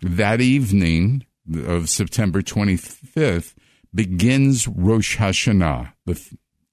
That 0.00 0.40
evening 0.40 1.24
of 1.52 1.88
September 1.88 2.42
25th 2.42 3.54
begins 3.94 4.66
Rosh 4.66 5.16
Hashanah, 5.18 5.92
the 6.06 6.20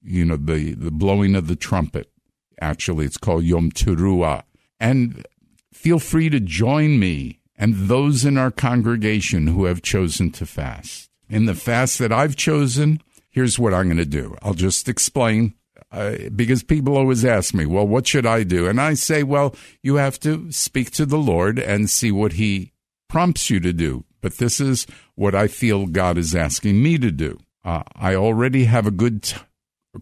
you 0.03 0.25
know 0.25 0.37
the 0.37 0.73
the 0.73 0.91
blowing 0.91 1.35
of 1.35 1.47
the 1.47 1.55
trumpet. 1.55 2.11
Actually, 2.59 3.05
it's 3.05 3.17
called 3.17 3.43
Yom 3.43 3.71
Teruah. 3.71 4.43
And 4.79 5.25
feel 5.73 5.99
free 5.99 6.29
to 6.29 6.39
join 6.39 6.99
me 6.99 7.39
and 7.55 7.75
those 7.75 8.25
in 8.25 8.37
our 8.37 8.51
congregation 8.51 9.47
who 9.47 9.65
have 9.65 9.81
chosen 9.81 10.31
to 10.31 10.45
fast. 10.45 11.09
In 11.29 11.45
the 11.45 11.55
fast 11.55 11.99
that 11.99 12.11
I've 12.11 12.35
chosen, 12.35 13.01
here's 13.29 13.59
what 13.59 13.73
I'm 13.73 13.85
going 13.85 13.97
to 13.97 14.05
do. 14.05 14.35
I'll 14.41 14.53
just 14.53 14.89
explain 14.89 15.53
uh, 15.91 16.15
because 16.35 16.63
people 16.63 16.97
always 16.97 17.23
ask 17.25 17.53
me, 17.53 17.65
well, 17.65 17.87
what 17.87 18.07
should 18.07 18.25
I 18.25 18.43
do? 18.43 18.67
And 18.67 18.79
I 18.79 18.93
say, 18.95 19.23
well, 19.23 19.55
you 19.83 19.95
have 19.95 20.19
to 20.21 20.51
speak 20.51 20.91
to 20.91 21.05
the 21.05 21.17
Lord 21.17 21.59
and 21.59 21.89
see 21.89 22.11
what 22.11 22.33
He 22.33 22.73
prompts 23.07 23.49
you 23.49 23.59
to 23.59 23.73
do. 23.73 24.05
But 24.21 24.37
this 24.37 24.59
is 24.59 24.87
what 25.15 25.35
I 25.35 25.47
feel 25.47 25.87
God 25.87 26.17
is 26.17 26.35
asking 26.35 26.81
me 26.81 26.97
to 26.99 27.11
do. 27.11 27.39
Uh, 27.63 27.83
I 27.95 28.15
already 28.15 28.65
have 28.65 28.87
a 28.87 28.91
good, 28.91 29.23
t- 29.23 29.37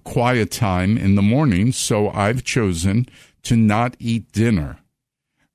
quiet 0.03 0.51
time 0.51 0.97
in 0.97 1.15
the 1.15 1.21
morning, 1.21 1.71
so 1.71 2.09
I've 2.09 2.43
chosen 2.43 3.07
to 3.43 3.55
not 3.55 3.95
eat 3.99 4.31
dinner. 4.31 4.79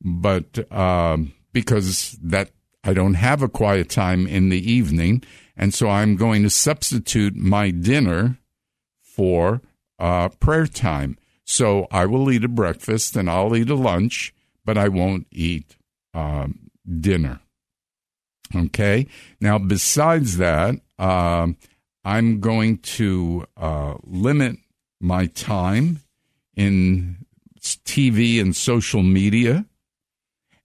But 0.03 0.71
uh, 0.71 1.19
because 1.53 2.19
that 2.23 2.51
I 2.83 2.93
don't 2.93 3.15
have 3.15 3.43
a 3.43 3.49
quiet 3.49 3.89
time 3.89 4.27
in 4.27 4.51
the 4.51 4.71
evening, 4.71 5.23
and 5.57 5.73
so 5.73 5.89
I'm 5.89 6.17
going 6.17 6.43
to 6.43 6.51
substitute 6.51 7.35
my 7.35 7.71
dinner 7.71 8.39
for 9.01 9.63
uh, 9.99 10.29
prayer 10.29 10.67
time. 10.67 11.17
So 11.45 11.87
I 11.91 12.07
will 12.07 12.31
eat 12.31 12.45
a 12.45 12.49
breakfast 12.49 13.17
and 13.17 13.31
I'll 13.31 13.55
eat 13.55 13.71
a 13.71 13.75
lunch, 13.75 14.35
but 14.65 14.77
I 14.77 14.89
won't 14.89 15.27
eat 15.31 15.77
um, 16.13 16.71
dinner. 17.01 17.41
Okay. 18.55 19.07
Now, 19.41 19.59
besides 19.59 20.37
that, 20.39 20.77
um, 20.99 21.57
I'm 22.05 22.41
going 22.41 22.79
to 22.79 23.47
uh, 23.57 23.95
limit 24.05 24.57
my 25.01 25.27
time 25.27 26.01
in 26.55 27.27
TV 27.61 28.41
and 28.41 28.55
social 28.55 29.03
media 29.03 29.67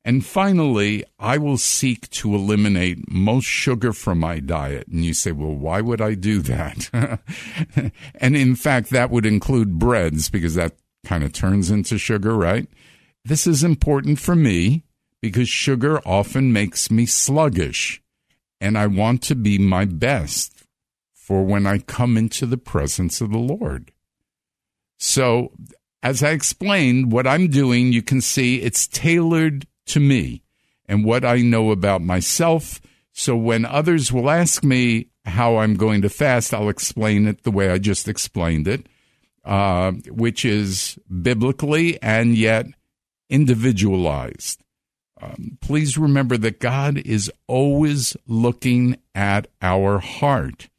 and 0.05 0.25
finally, 0.25 1.03
I 1.19 1.37
will 1.37 1.57
seek 1.57 2.09
to 2.11 2.33
eliminate 2.33 3.11
most 3.11 3.45
sugar 3.45 3.91
from 3.93 4.19
my 4.19 4.39
diet. 4.39 4.87
And 4.87 5.03
you 5.03 5.13
say, 5.13 5.31
well, 5.31 5.53
why 5.53 5.81
would 5.81 6.01
I 6.01 6.15
do 6.15 6.39
that? 6.41 6.89
and 8.15 8.35
in 8.35 8.55
fact, 8.55 8.89
that 8.91 9.11
would 9.11 9.25
include 9.25 9.77
breads 9.77 10.29
because 10.29 10.55
that 10.55 10.73
kind 11.05 11.23
of 11.23 11.33
turns 11.33 11.69
into 11.69 11.97
sugar, 11.97 12.35
right? 12.35 12.67
This 13.25 13.45
is 13.45 13.63
important 13.63 14.19
for 14.19 14.35
me 14.35 14.83
because 15.21 15.49
sugar 15.49 15.99
often 16.08 16.53
makes 16.53 16.89
me 16.89 17.05
sluggish. 17.05 18.01
And 18.62 18.77
I 18.77 18.88
want 18.88 19.21
to 19.23 19.36
be 19.36 19.58
my 19.58 19.86
best 19.86 20.65
for 21.13 21.43
when 21.43 21.65
I 21.65 21.79
come 21.79 22.17
into 22.17 22.45
the 22.45 22.58
presence 22.58 23.21
of 23.21 23.32
the 23.32 23.38
Lord. 23.38 23.91
So, 24.97 25.53
as 26.01 26.23
I 26.23 26.32
explained, 26.32 27.12
what 27.12 27.27
I'm 27.27 27.47
doing, 27.47 27.93
you 27.93 28.01
can 28.01 28.21
see 28.21 28.62
it's 28.62 28.88
tailored 28.88 29.67
to 29.88 29.99
me 29.99 30.43
and 30.88 31.05
what 31.05 31.23
I 31.23 31.38
know 31.38 31.71
about 31.71 32.01
myself. 32.01 32.82
So 33.12 33.36
when 33.36 33.65
others 33.65 34.12
will 34.12 34.29
ask 34.29 34.63
me 34.63 35.08
how 35.25 35.58
I'm 35.58 35.75
going 35.75 36.01
to 36.01 36.10
fast, 36.10 36.53
I'll 36.53 36.69
explain 36.69 37.27
it 37.27 37.43
the 37.43 37.51
way 37.51 37.69
I 37.69 37.77
just 37.77 38.08
explained 38.08 38.67
it, 38.67 38.88
uh, 39.45 39.91
which 40.10 40.45
is 40.45 40.97
biblically 41.21 42.01
and 42.01 42.36
yet 42.36 42.65
individualized. 43.29 44.63
Um, 45.21 45.58
please 45.62 45.97
remember 45.97 46.38
that 46.38 46.60
God 46.60 46.97
is 46.99 47.32
always 47.47 48.15
looking 48.27 48.97
at 49.13 49.47
our 49.62 49.99
heart. 49.99 50.69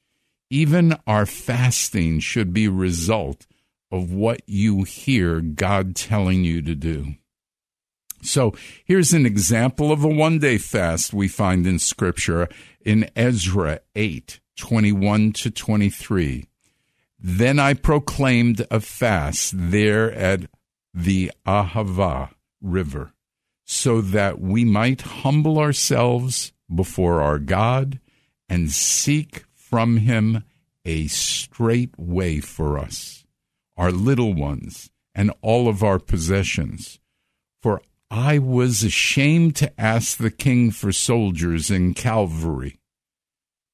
Even 0.49 0.97
our 1.07 1.27
fasting 1.27 2.21
should 2.21 2.53
be 2.53 2.67
a 2.67 2.71
result 2.71 3.47
of 3.93 4.13
what 4.13 4.41
you 4.47 4.85
hear 4.85 5.41
God 5.41 5.95
telling 5.95 6.45
you 6.45 6.63
to 6.63 6.75
do. 6.75 7.15
So 8.23 8.55
here's 8.85 9.13
an 9.13 9.27
example 9.27 9.91
of 9.93 10.05
a 10.05 10.09
one 10.09 10.39
day 10.39 10.59
fast 10.59 11.15
we 11.15 11.29
find 11.29 11.67
in 11.67 11.79
Scripture 11.79 12.49
in 12.85 13.09
Ezra 13.17 13.81
8 13.95 14.41
21 14.57 15.33
to 15.33 15.51
23. 15.51 16.47
Then 17.19 17.59
I 17.59 17.75
proclaimed 17.75 18.67
a 18.71 18.81
fast 18.81 19.53
there 19.57 20.13
at 20.13 20.49
the 20.93 21.33
Ahava 21.47 22.31
River, 22.61 23.13
so 23.73 24.01
that 24.01 24.41
we 24.41 24.65
might 24.65 25.01
humble 25.01 25.57
ourselves 25.57 26.53
before 26.75 27.23
our 27.23 27.39
God 27.39 28.01
and 28.49 28.69
seek 28.69 29.45
from 29.55 29.99
him 29.99 30.43
a 30.85 31.07
straight 31.07 31.97
way 31.97 32.41
for 32.41 32.81
us, 32.81 33.25
our 33.77 33.93
little 33.93 34.35
ones, 34.35 34.91
and 35.15 35.33
all 35.41 35.69
of 35.69 35.85
our 35.85 36.01
possessions. 36.01 36.99
For 37.63 37.81
I 38.11 38.41
was 38.41 38.83
ashamed 38.83 39.55
to 39.57 39.81
ask 39.81 40.19
the 40.19 40.33
king 40.33 40.73
for 40.73 40.91
soldiers 40.91 41.71
in 41.71 41.95
Calvary 41.95 42.81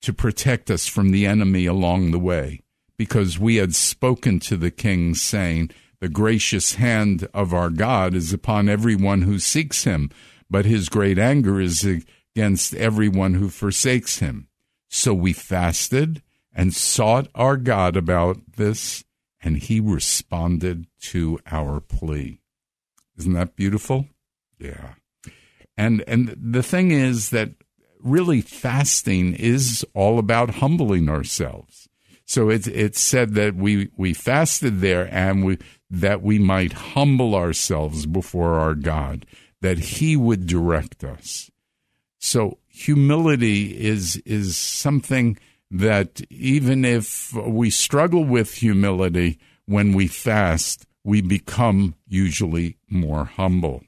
to 0.03 0.13
protect 0.13 0.71
us 0.71 0.87
from 0.87 1.11
the 1.11 1.25
enemy 1.25 1.65
along 1.65 2.11
the 2.11 2.19
way, 2.19 2.61
because 2.99 3.39
we 3.39 3.57
had 3.57 3.75
spoken 3.75 4.41
to 4.41 4.59
the 4.59 4.71
king, 4.71 5.15
saying, 5.15 5.71
The 6.01 6.09
gracious 6.09 6.75
hand 6.75 7.29
of 7.33 7.55
our 7.55 7.71
God 7.71 8.15
is 8.15 8.33
upon 8.33 8.69
everyone 8.69 9.23
who 9.23 9.39
seeks 9.39 9.85
him, 9.85 10.11
but 10.51 10.65
his 10.65 10.89
great 10.89 11.19
anger 11.19 11.61
is 11.61 11.85
against 11.85 12.75
everyone 12.75 13.35
who 13.35 13.49
forsakes 13.49 14.19
him. 14.19 14.49
So 14.89 15.15
we 15.15 15.33
fasted 15.33 16.23
and 16.55 16.75
sought 16.75 17.29
our 17.35 17.57
God 17.57 17.97
about 17.97 18.39
this, 18.57 19.05
and 19.41 19.57
he 19.57 19.81
responded 19.81 20.87
to 21.03 21.39
our 21.51 21.81
plea. 21.81 22.41
Isn't 23.19 23.35
that 23.35 23.57
beautiful? 23.57 24.07
Yeah. 24.59 24.95
And 25.77 26.03
and 26.07 26.35
the 26.39 26.63
thing 26.63 26.91
is 26.91 27.31
that 27.31 27.51
really 28.03 28.41
fasting 28.41 29.35
is 29.35 29.85
all 29.95 30.19
about 30.19 30.57
humbling 30.57 31.09
ourselves. 31.09 31.89
So 32.25 32.49
it's 32.49 32.67
it's 32.67 33.01
said 33.01 33.35
that 33.35 33.55
we 33.55 33.91
we 33.97 34.13
fasted 34.13 34.81
there 34.81 35.09
and 35.13 35.45
we 35.45 35.59
that 35.91 36.23
we 36.23 36.39
might 36.39 36.73
humble 36.73 37.35
ourselves 37.35 38.07
before 38.07 38.55
our 38.55 38.75
God, 38.75 39.27
that 39.61 39.79
He 39.79 40.17
would 40.17 40.47
direct 40.47 41.05
us. 41.05 41.51
So 42.19 42.59
humility 42.69 43.87
is 43.87 44.17
is 44.19 44.57
something 44.57 45.39
that 45.71 46.21
even 46.31 46.85
if 46.85 47.33
we 47.35 47.71
struggle 47.71 48.25
with 48.25 48.55
humility 48.55 49.39
when 49.67 49.93
we 49.93 50.07
fast, 50.07 50.87
we 51.05 51.21
become 51.21 51.95
usually 52.07 52.79
more 52.89 53.25
humble. 53.25 53.83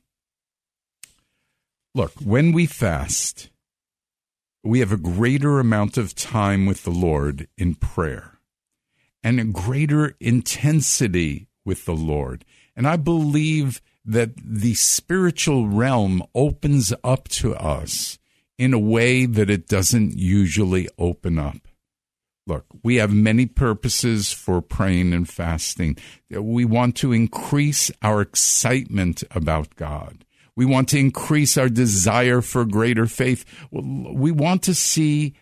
Look, 1.94 2.12
when 2.22 2.52
we 2.52 2.66
fast, 2.66 3.50
we 4.62 4.80
have 4.80 4.92
a 4.92 4.96
greater 4.96 5.58
amount 5.58 5.96
of 5.96 6.14
time 6.14 6.66
with 6.66 6.84
the 6.84 6.90
Lord 6.90 7.48
in 7.56 7.74
prayer 7.74 8.38
and 9.22 9.40
a 9.40 9.44
greater 9.44 10.14
intensity 10.20 11.47
with 11.68 11.84
the 11.84 11.94
Lord. 11.94 12.44
And 12.74 12.88
I 12.88 12.96
believe 12.96 13.80
that 14.04 14.30
the 14.42 14.74
spiritual 14.74 15.68
realm 15.68 16.22
opens 16.34 16.94
up 17.04 17.28
to 17.28 17.54
us 17.54 18.18
in 18.56 18.72
a 18.72 18.78
way 18.78 19.26
that 19.26 19.50
it 19.50 19.68
doesn't 19.68 20.16
usually 20.16 20.88
open 20.98 21.38
up. 21.38 21.68
Look, 22.46 22.64
we 22.82 22.96
have 22.96 23.12
many 23.12 23.44
purposes 23.44 24.32
for 24.32 24.62
praying 24.62 25.12
and 25.12 25.28
fasting. 25.28 25.98
We 26.30 26.64
want 26.64 26.96
to 26.96 27.12
increase 27.12 27.90
our 28.00 28.22
excitement 28.22 29.22
about 29.30 29.76
God. 29.76 30.24
We 30.56 30.64
want 30.64 30.88
to 30.88 30.98
increase 30.98 31.58
our 31.58 31.68
desire 31.68 32.40
for 32.40 32.64
greater 32.64 33.06
faith. 33.06 33.44
We 33.70 34.32
want 34.32 34.62
to 34.62 34.74
see 34.74 35.34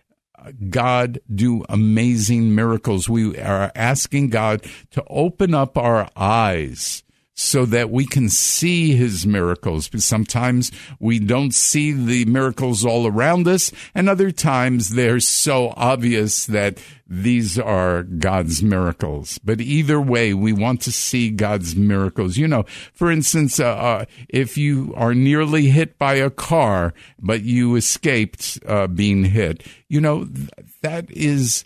God 0.68 1.20
do 1.33 1.64
amazing 1.68 2.55
miracles. 2.55 3.09
We 3.09 3.38
are 3.38 3.72
asking 3.75 4.31
God 4.31 4.64
to 4.92 5.05
open 5.09 5.55
up 5.55 5.77
our 5.77 6.09
eyes 6.16 7.03
so 7.37 7.66
that 7.66 7.90
we 7.90 8.07
can 8.07 8.29
see 8.29 8.96
his 8.96 9.27
miracles. 9.27 9.88
Because 9.88 10.05
sometimes 10.05 10.72
we 10.99 11.18
don't 11.18 11.55
see 11.55 11.92
the 11.92 12.25
miracles 12.25 12.85
all 12.85 13.07
around 13.07 13.46
us, 13.46 13.70
and 13.94 14.09
other 14.09 14.31
times 14.31 14.90
they're 14.90 15.20
so 15.20 15.72
obvious 15.77 16.46
that 16.46 16.79
these 17.07 17.59
are 17.59 18.03
God's 18.03 18.62
miracles. 18.62 19.38
But 19.44 19.61
either 19.61 20.01
way, 20.01 20.35
we 20.35 20.53
want 20.53 20.81
to 20.83 20.92
see 20.92 21.31
God's 21.31 21.77
miracles. 21.77 22.37
You 22.37 22.49
know, 22.49 22.64
for 22.94 23.11
instance, 23.11 23.61
uh, 23.61 23.66
uh, 23.66 24.05
if 24.29 24.57
you 24.59 24.92
are 24.96 25.14
nearly 25.14 25.68
hit 25.68 25.99
by 25.99 26.14
a 26.14 26.31
car, 26.31 26.94
but 27.20 27.42
you 27.42 27.77
escaped 27.77 28.59
uh, 28.66 28.87
being 28.87 29.25
hit, 29.25 29.62
you 29.88 30.01
know, 30.01 30.25
th- 30.25 30.49
that 30.81 31.11
is 31.11 31.64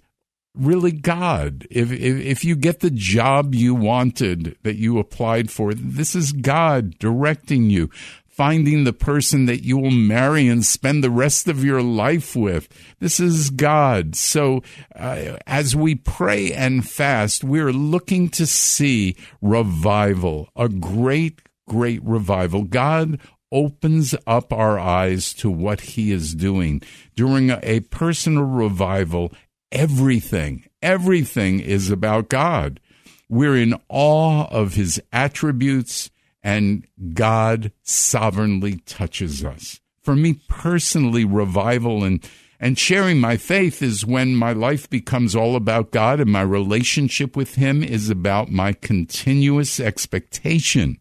really 0.55 0.93
God. 0.93 1.67
If, 1.71 1.93
if, 1.93 2.21
if 2.21 2.45
you 2.45 2.57
get 2.57 2.81
the 2.81 2.91
job 2.91 3.55
you 3.55 3.75
wanted 3.75 4.57
that 4.63 4.77
you 4.77 4.99
applied 4.99 5.51
for, 5.51 5.75
this 5.75 6.15
is 6.15 6.33
God 6.33 6.99
directing 6.99 7.71
you, 7.71 7.91
finding 8.27 8.85
the 8.85 8.93
person 8.93 9.47
that 9.47 9.65
you 9.65 9.77
will 9.77 9.91
marry 9.91 10.49
and 10.49 10.65
spend 10.65 11.05
the 11.05 11.11
rest 11.11 11.47
of 11.47 11.65
your 11.65 11.83
life 11.83 12.35
with. 12.35 12.69
This 12.99 13.21
is 13.21 13.51
God. 13.51 14.17
So 14.17 14.63
uh, 14.97 15.37
as 15.47 15.77
we 15.77 15.95
pray 15.95 16.53
and 16.53 16.89
fast, 16.89 17.45
we're 17.45 17.73
looking 17.73 18.29
to 18.31 18.47
see 18.47 19.17
revival, 19.43 20.49
a 20.57 20.69
great, 20.69 21.43
great 21.69 22.03
revival. 22.03 22.65
God 22.65 23.21
opens 23.53 24.15
up 24.27 24.53
our 24.53 24.79
eyes 24.79 25.35
to 25.35 25.51
what 25.51 25.81
he 25.81 26.13
is 26.13 26.35
doing. 26.35 26.81
During 27.17 27.51
a 27.51 27.81
personal 27.81 28.45
revival, 28.45 29.33
everything, 29.73 30.65
everything 30.83 31.61
is 31.61 31.91
about 31.91 32.29
God. 32.29 32.81
We're 33.29 33.57
in 33.57 33.81
awe 33.89 34.47
of 34.47 34.75
his 34.75 35.01
attributes, 35.13 36.11
and 36.43 36.87
God 37.15 37.73
sovereignly 37.83 38.79
touches 38.87 39.45
us. 39.45 39.81
For 40.03 40.17
me 40.17 40.41
personally, 40.49 41.25
revival 41.25 42.03
and 42.03 42.27
and 42.63 42.79
sharing 42.79 43.19
my 43.19 43.39
faith 43.39 43.83
is 43.83 44.05
when 44.05 44.37
my 44.37 44.53
life 44.53 44.89
becomes 44.91 45.35
all 45.35 45.57
about 45.57 45.91
God 45.91 46.21
and 46.21 46.31
my 46.31 46.43
relationship 46.43 47.35
with 47.35 47.55
Him 47.55 47.83
is 47.83 48.11
about 48.11 48.51
my 48.51 48.75
continuous 48.75 49.81
expectation 49.81 50.99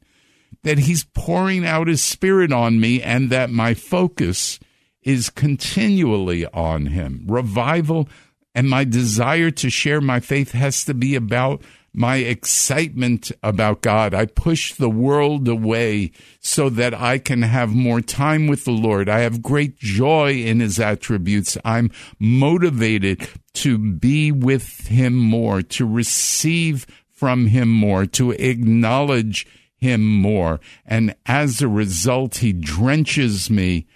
that 0.64 0.80
He's 0.80 1.04
pouring 1.04 1.66
out 1.66 1.90
His 1.90 2.02
Spirit 2.02 2.54
on 2.54 2.80
me 2.80 3.02
and 3.02 3.30
that 3.30 3.50
my 3.50 3.74
focus 3.74 4.58
is 5.02 5.30
continually 5.30 6.46
on 6.48 6.88
Him. 6.88 7.26
Revival 7.28 8.08
and 8.56 8.70
my 8.70 8.84
desire 8.84 9.52
to 9.52 9.70
share 9.70 10.02
my 10.02 10.20
faith 10.20 10.52
has 10.52 10.84
to 10.86 10.94
be 10.94 11.16
about 11.16 11.62
my 11.94 12.18
excitement 12.18 13.32
about 13.42 13.82
God. 13.82 14.14
I 14.14 14.26
push 14.26 14.74
the 14.74 14.90
world 14.90 15.48
away 15.48 16.12
so 16.40 16.70
that 16.70 16.94
I 16.94 17.18
can 17.18 17.42
have 17.42 17.74
more 17.74 18.02
time 18.02 18.48
with 18.48 18.66
the 18.66 18.72
Lord. 18.72 19.10
I 19.10 19.20
have 19.20 19.42
great 19.42 19.78
joy 19.78 20.34
in 20.34 20.60
his 20.60 20.80
attributes. 20.80 21.58
I'm 21.66 21.92
motivated 22.20 23.28
to 23.56 23.78
be 23.78 24.32
with 24.32 24.88
him 24.88 25.16
more, 25.16 25.62
to 25.64 25.86
receive 25.86 26.86
from 27.10 27.48
him 27.48 27.70
more, 27.70 28.06
to 28.06 28.32
acknowledge 28.32 29.48
him 29.76 30.06
more. 30.06 30.60
And 30.86 31.16
as 31.26 31.62
a 31.62 31.68
result, 31.68 32.38
he 32.38 32.54
drenches 32.54 33.50
me 33.50 33.88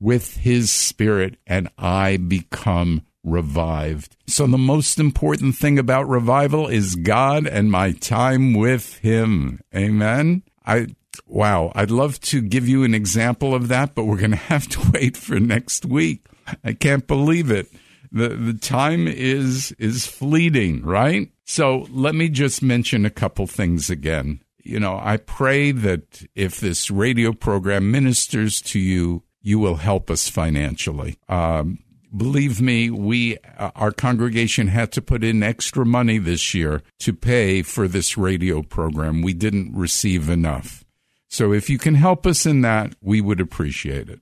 with 0.00 0.38
his 0.38 0.70
spirit 0.70 1.36
and 1.46 1.68
I 1.78 2.16
become 2.16 3.02
revived. 3.24 4.16
So, 4.26 4.46
the 4.46 4.58
most 4.58 4.98
important 4.98 5.56
thing 5.56 5.78
about 5.78 6.08
revival 6.08 6.68
is 6.68 6.96
God 6.96 7.46
and 7.46 7.70
my 7.70 7.92
time 7.92 8.54
with 8.54 8.98
Him. 8.98 9.60
Amen. 9.74 10.42
I, 10.64 10.88
wow, 11.26 11.72
I'd 11.74 11.90
love 11.90 12.20
to 12.20 12.40
give 12.40 12.68
you 12.68 12.84
an 12.84 12.94
example 12.94 13.54
of 13.54 13.68
that, 13.68 13.94
but 13.94 14.04
we're 14.04 14.18
going 14.18 14.30
to 14.32 14.36
have 14.36 14.68
to 14.68 14.90
wait 14.92 15.16
for 15.16 15.38
next 15.38 15.84
week. 15.84 16.26
I 16.64 16.72
can't 16.72 17.06
believe 17.06 17.50
it. 17.50 17.68
The, 18.10 18.28
the 18.28 18.54
time 18.54 19.08
is, 19.08 19.72
is 19.78 20.06
fleeting, 20.06 20.82
right? 20.82 21.30
So 21.44 21.86
let 21.90 22.14
me 22.14 22.28
just 22.28 22.62
mention 22.62 23.06
a 23.06 23.10
couple 23.10 23.46
things 23.46 23.88
again. 23.88 24.40
You 24.62 24.78
know, 24.78 25.00
I 25.02 25.16
pray 25.16 25.72
that 25.72 26.26
if 26.34 26.60
this 26.60 26.90
radio 26.90 27.32
program 27.32 27.90
ministers 27.90 28.60
to 28.62 28.78
you, 28.78 29.22
you 29.40 29.58
will 29.58 29.76
help 29.76 30.10
us 30.10 30.28
financially. 30.28 31.18
Um, 31.28 31.78
believe 32.16 32.60
me, 32.60 32.90
we, 32.90 33.38
uh, 33.58 33.70
our 33.74 33.92
congregation 33.92 34.68
had 34.68 34.92
to 34.92 35.02
put 35.02 35.24
in 35.24 35.42
extra 35.42 35.84
money 35.84 36.18
this 36.18 36.54
year 36.54 36.82
to 37.00 37.12
pay 37.12 37.62
for 37.62 37.88
this 37.88 38.16
radio 38.16 38.62
program. 38.62 39.22
We 39.22 39.34
didn't 39.34 39.74
receive 39.74 40.28
enough. 40.28 40.84
So 41.28 41.52
if 41.52 41.70
you 41.70 41.78
can 41.78 41.94
help 41.94 42.26
us 42.26 42.44
in 42.44 42.60
that, 42.60 42.94
we 43.00 43.20
would 43.20 43.40
appreciate 43.40 44.08
it. 44.08 44.20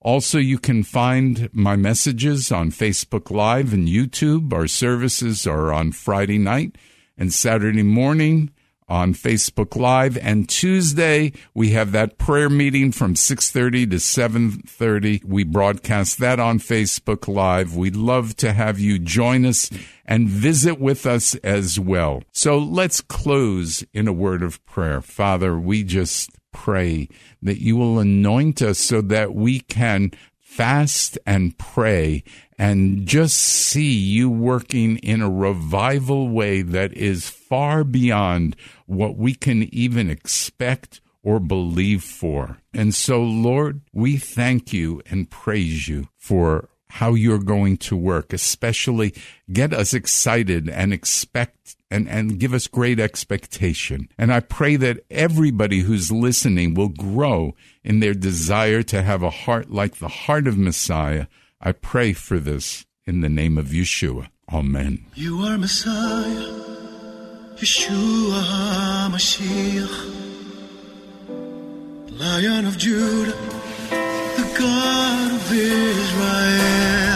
Also, 0.00 0.38
you 0.38 0.58
can 0.58 0.84
find 0.84 1.50
my 1.52 1.76
messages 1.76 2.52
on 2.52 2.70
Facebook 2.70 3.30
Live 3.30 3.72
and 3.72 3.88
YouTube. 3.88 4.52
Our 4.52 4.68
services 4.68 5.46
are 5.46 5.72
on 5.72 5.92
Friday 5.92 6.38
night 6.38 6.76
and 7.18 7.32
Saturday 7.32 7.82
morning 7.82 8.52
on 8.88 9.14
Facebook 9.14 9.76
Live. 9.76 10.16
And 10.18 10.48
Tuesday 10.48 11.32
we 11.54 11.70
have 11.70 11.92
that 11.92 12.18
prayer 12.18 12.48
meeting 12.48 12.92
from 12.92 13.14
6:30 13.14 13.86
to 13.90 13.96
7:30 14.00 15.22
we 15.24 15.44
broadcast 15.44 16.18
that 16.18 16.38
on 16.38 16.58
Facebook 16.58 17.26
Live. 17.28 17.74
We'd 17.74 17.96
love 17.96 18.36
to 18.36 18.52
have 18.52 18.78
you 18.78 18.98
join 18.98 19.44
us 19.44 19.70
and 20.04 20.28
visit 20.28 20.78
with 20.78 21.06
us 21.06 21.34
as 21.36 21.80
well. 21.80 22.22
So 22.32 22.58
let's 22.58 23.00
close 23.00 23.84
in 23.92 24.06
a 24.06 24.12
word 24.12 24.42
of 24.42 24.64
prayer. 24.66 25.00
Father 25.00 25.58
we 25.58 25.82
just 25.82 26.30
pray 26.52 27.08
that 27.42 27.60
you 27.60 27.76
will 27.76 27.98
anoint 27.98 28.62
us 28.62 28.78
so 28.78 29.00
that 29.02 29.34
we 29.34 29.60
can 29.60 30.10
fast 30.56 31.18
and 31.26 31.58
pray 31.58 32.24
and 32.58 33.06
just 33.06 33.36
see 33.36 33.92
you 33.92 34.30
working 34.30 34.96
in 34.98 35.20
a 35.20 35.30
revival 35.30 36.30
way 36.30 36.62
that 36.62 36.94
is 36.94 37.28
far 37.28 37.84
beyond 37.84 38.56
what 38.86 39.18
we 39.18 39.34
can 39.34 39.62
even 39.74 40.08
expect 40.08 41.02
or 41.22 41.38
believe 41.38 42.02
for. 42.02 42.56
And 42.72 42.94
so, 42.94 43.22
Lord, 43.22 43.82
we 43.92 44.16
thank 44.16 44.72
you 44.72 45.02
and 45.10 45.28
praise 45.28 45.88
you 45.88 46.08
for 46.16 46.70
how 46.88 47.12
you're 47.12 47.38
going 47.38 47.76
to 47.76 47.96
work, 47.96 48.32
especially 48.32 49.12
get 49.52 49.74
us 49.74 49.92
excited 49.92 50.70
and 50.70 50.94
expect 50.94 51.76
and, 51.90 52.08
and 52.08 52.38
give 52.38 52.54
us 52.54 52.66
great 52.66 52.98
expectation. 52.98 54.08
And 54.16 54.32
I 54.32 54.40
pray 54.40 54.76
that 54.76 55.04
everybody 55.10 55.80
who's 55.80 56.10
listening 56.10 56.72
will 56.72 56.88
grow 56.88 57.54
in 57.86 58.00
their 58.00 58.14
desire 58.14 58.82
to 58.82 59.00
have 59.00 59.22
a 59.22 59.30
heart 59.30 59.70
like 59.70 59.96
the 59.96 60.08
heart 60.08 60.48
of 60.48 60.58
Messiah. 60.58 61.26
I 61.60 61.70
pray 61.70 62.12
for 62.12 62.40
this 62.40 62.84
in 63.06 63.20
the 63.20 63.28
name 63.28 63.56
of 63.56 63.66
Yeshua. 63.66 64.28
Amen. 64.52 65.06
You 65.14 65.38
are 65.42 65.56
Messiah, 65.56 66.50
Yeshua 67.54 68.42
HaMashiach, 68.52 69.96
Lion 72.10 72.66
of 72.66 72.76
Judah, 72.76 73.38
the 74.36 74.56
God 74.58 75.32
of 75.32 75.52
Israel. 75.52 77.15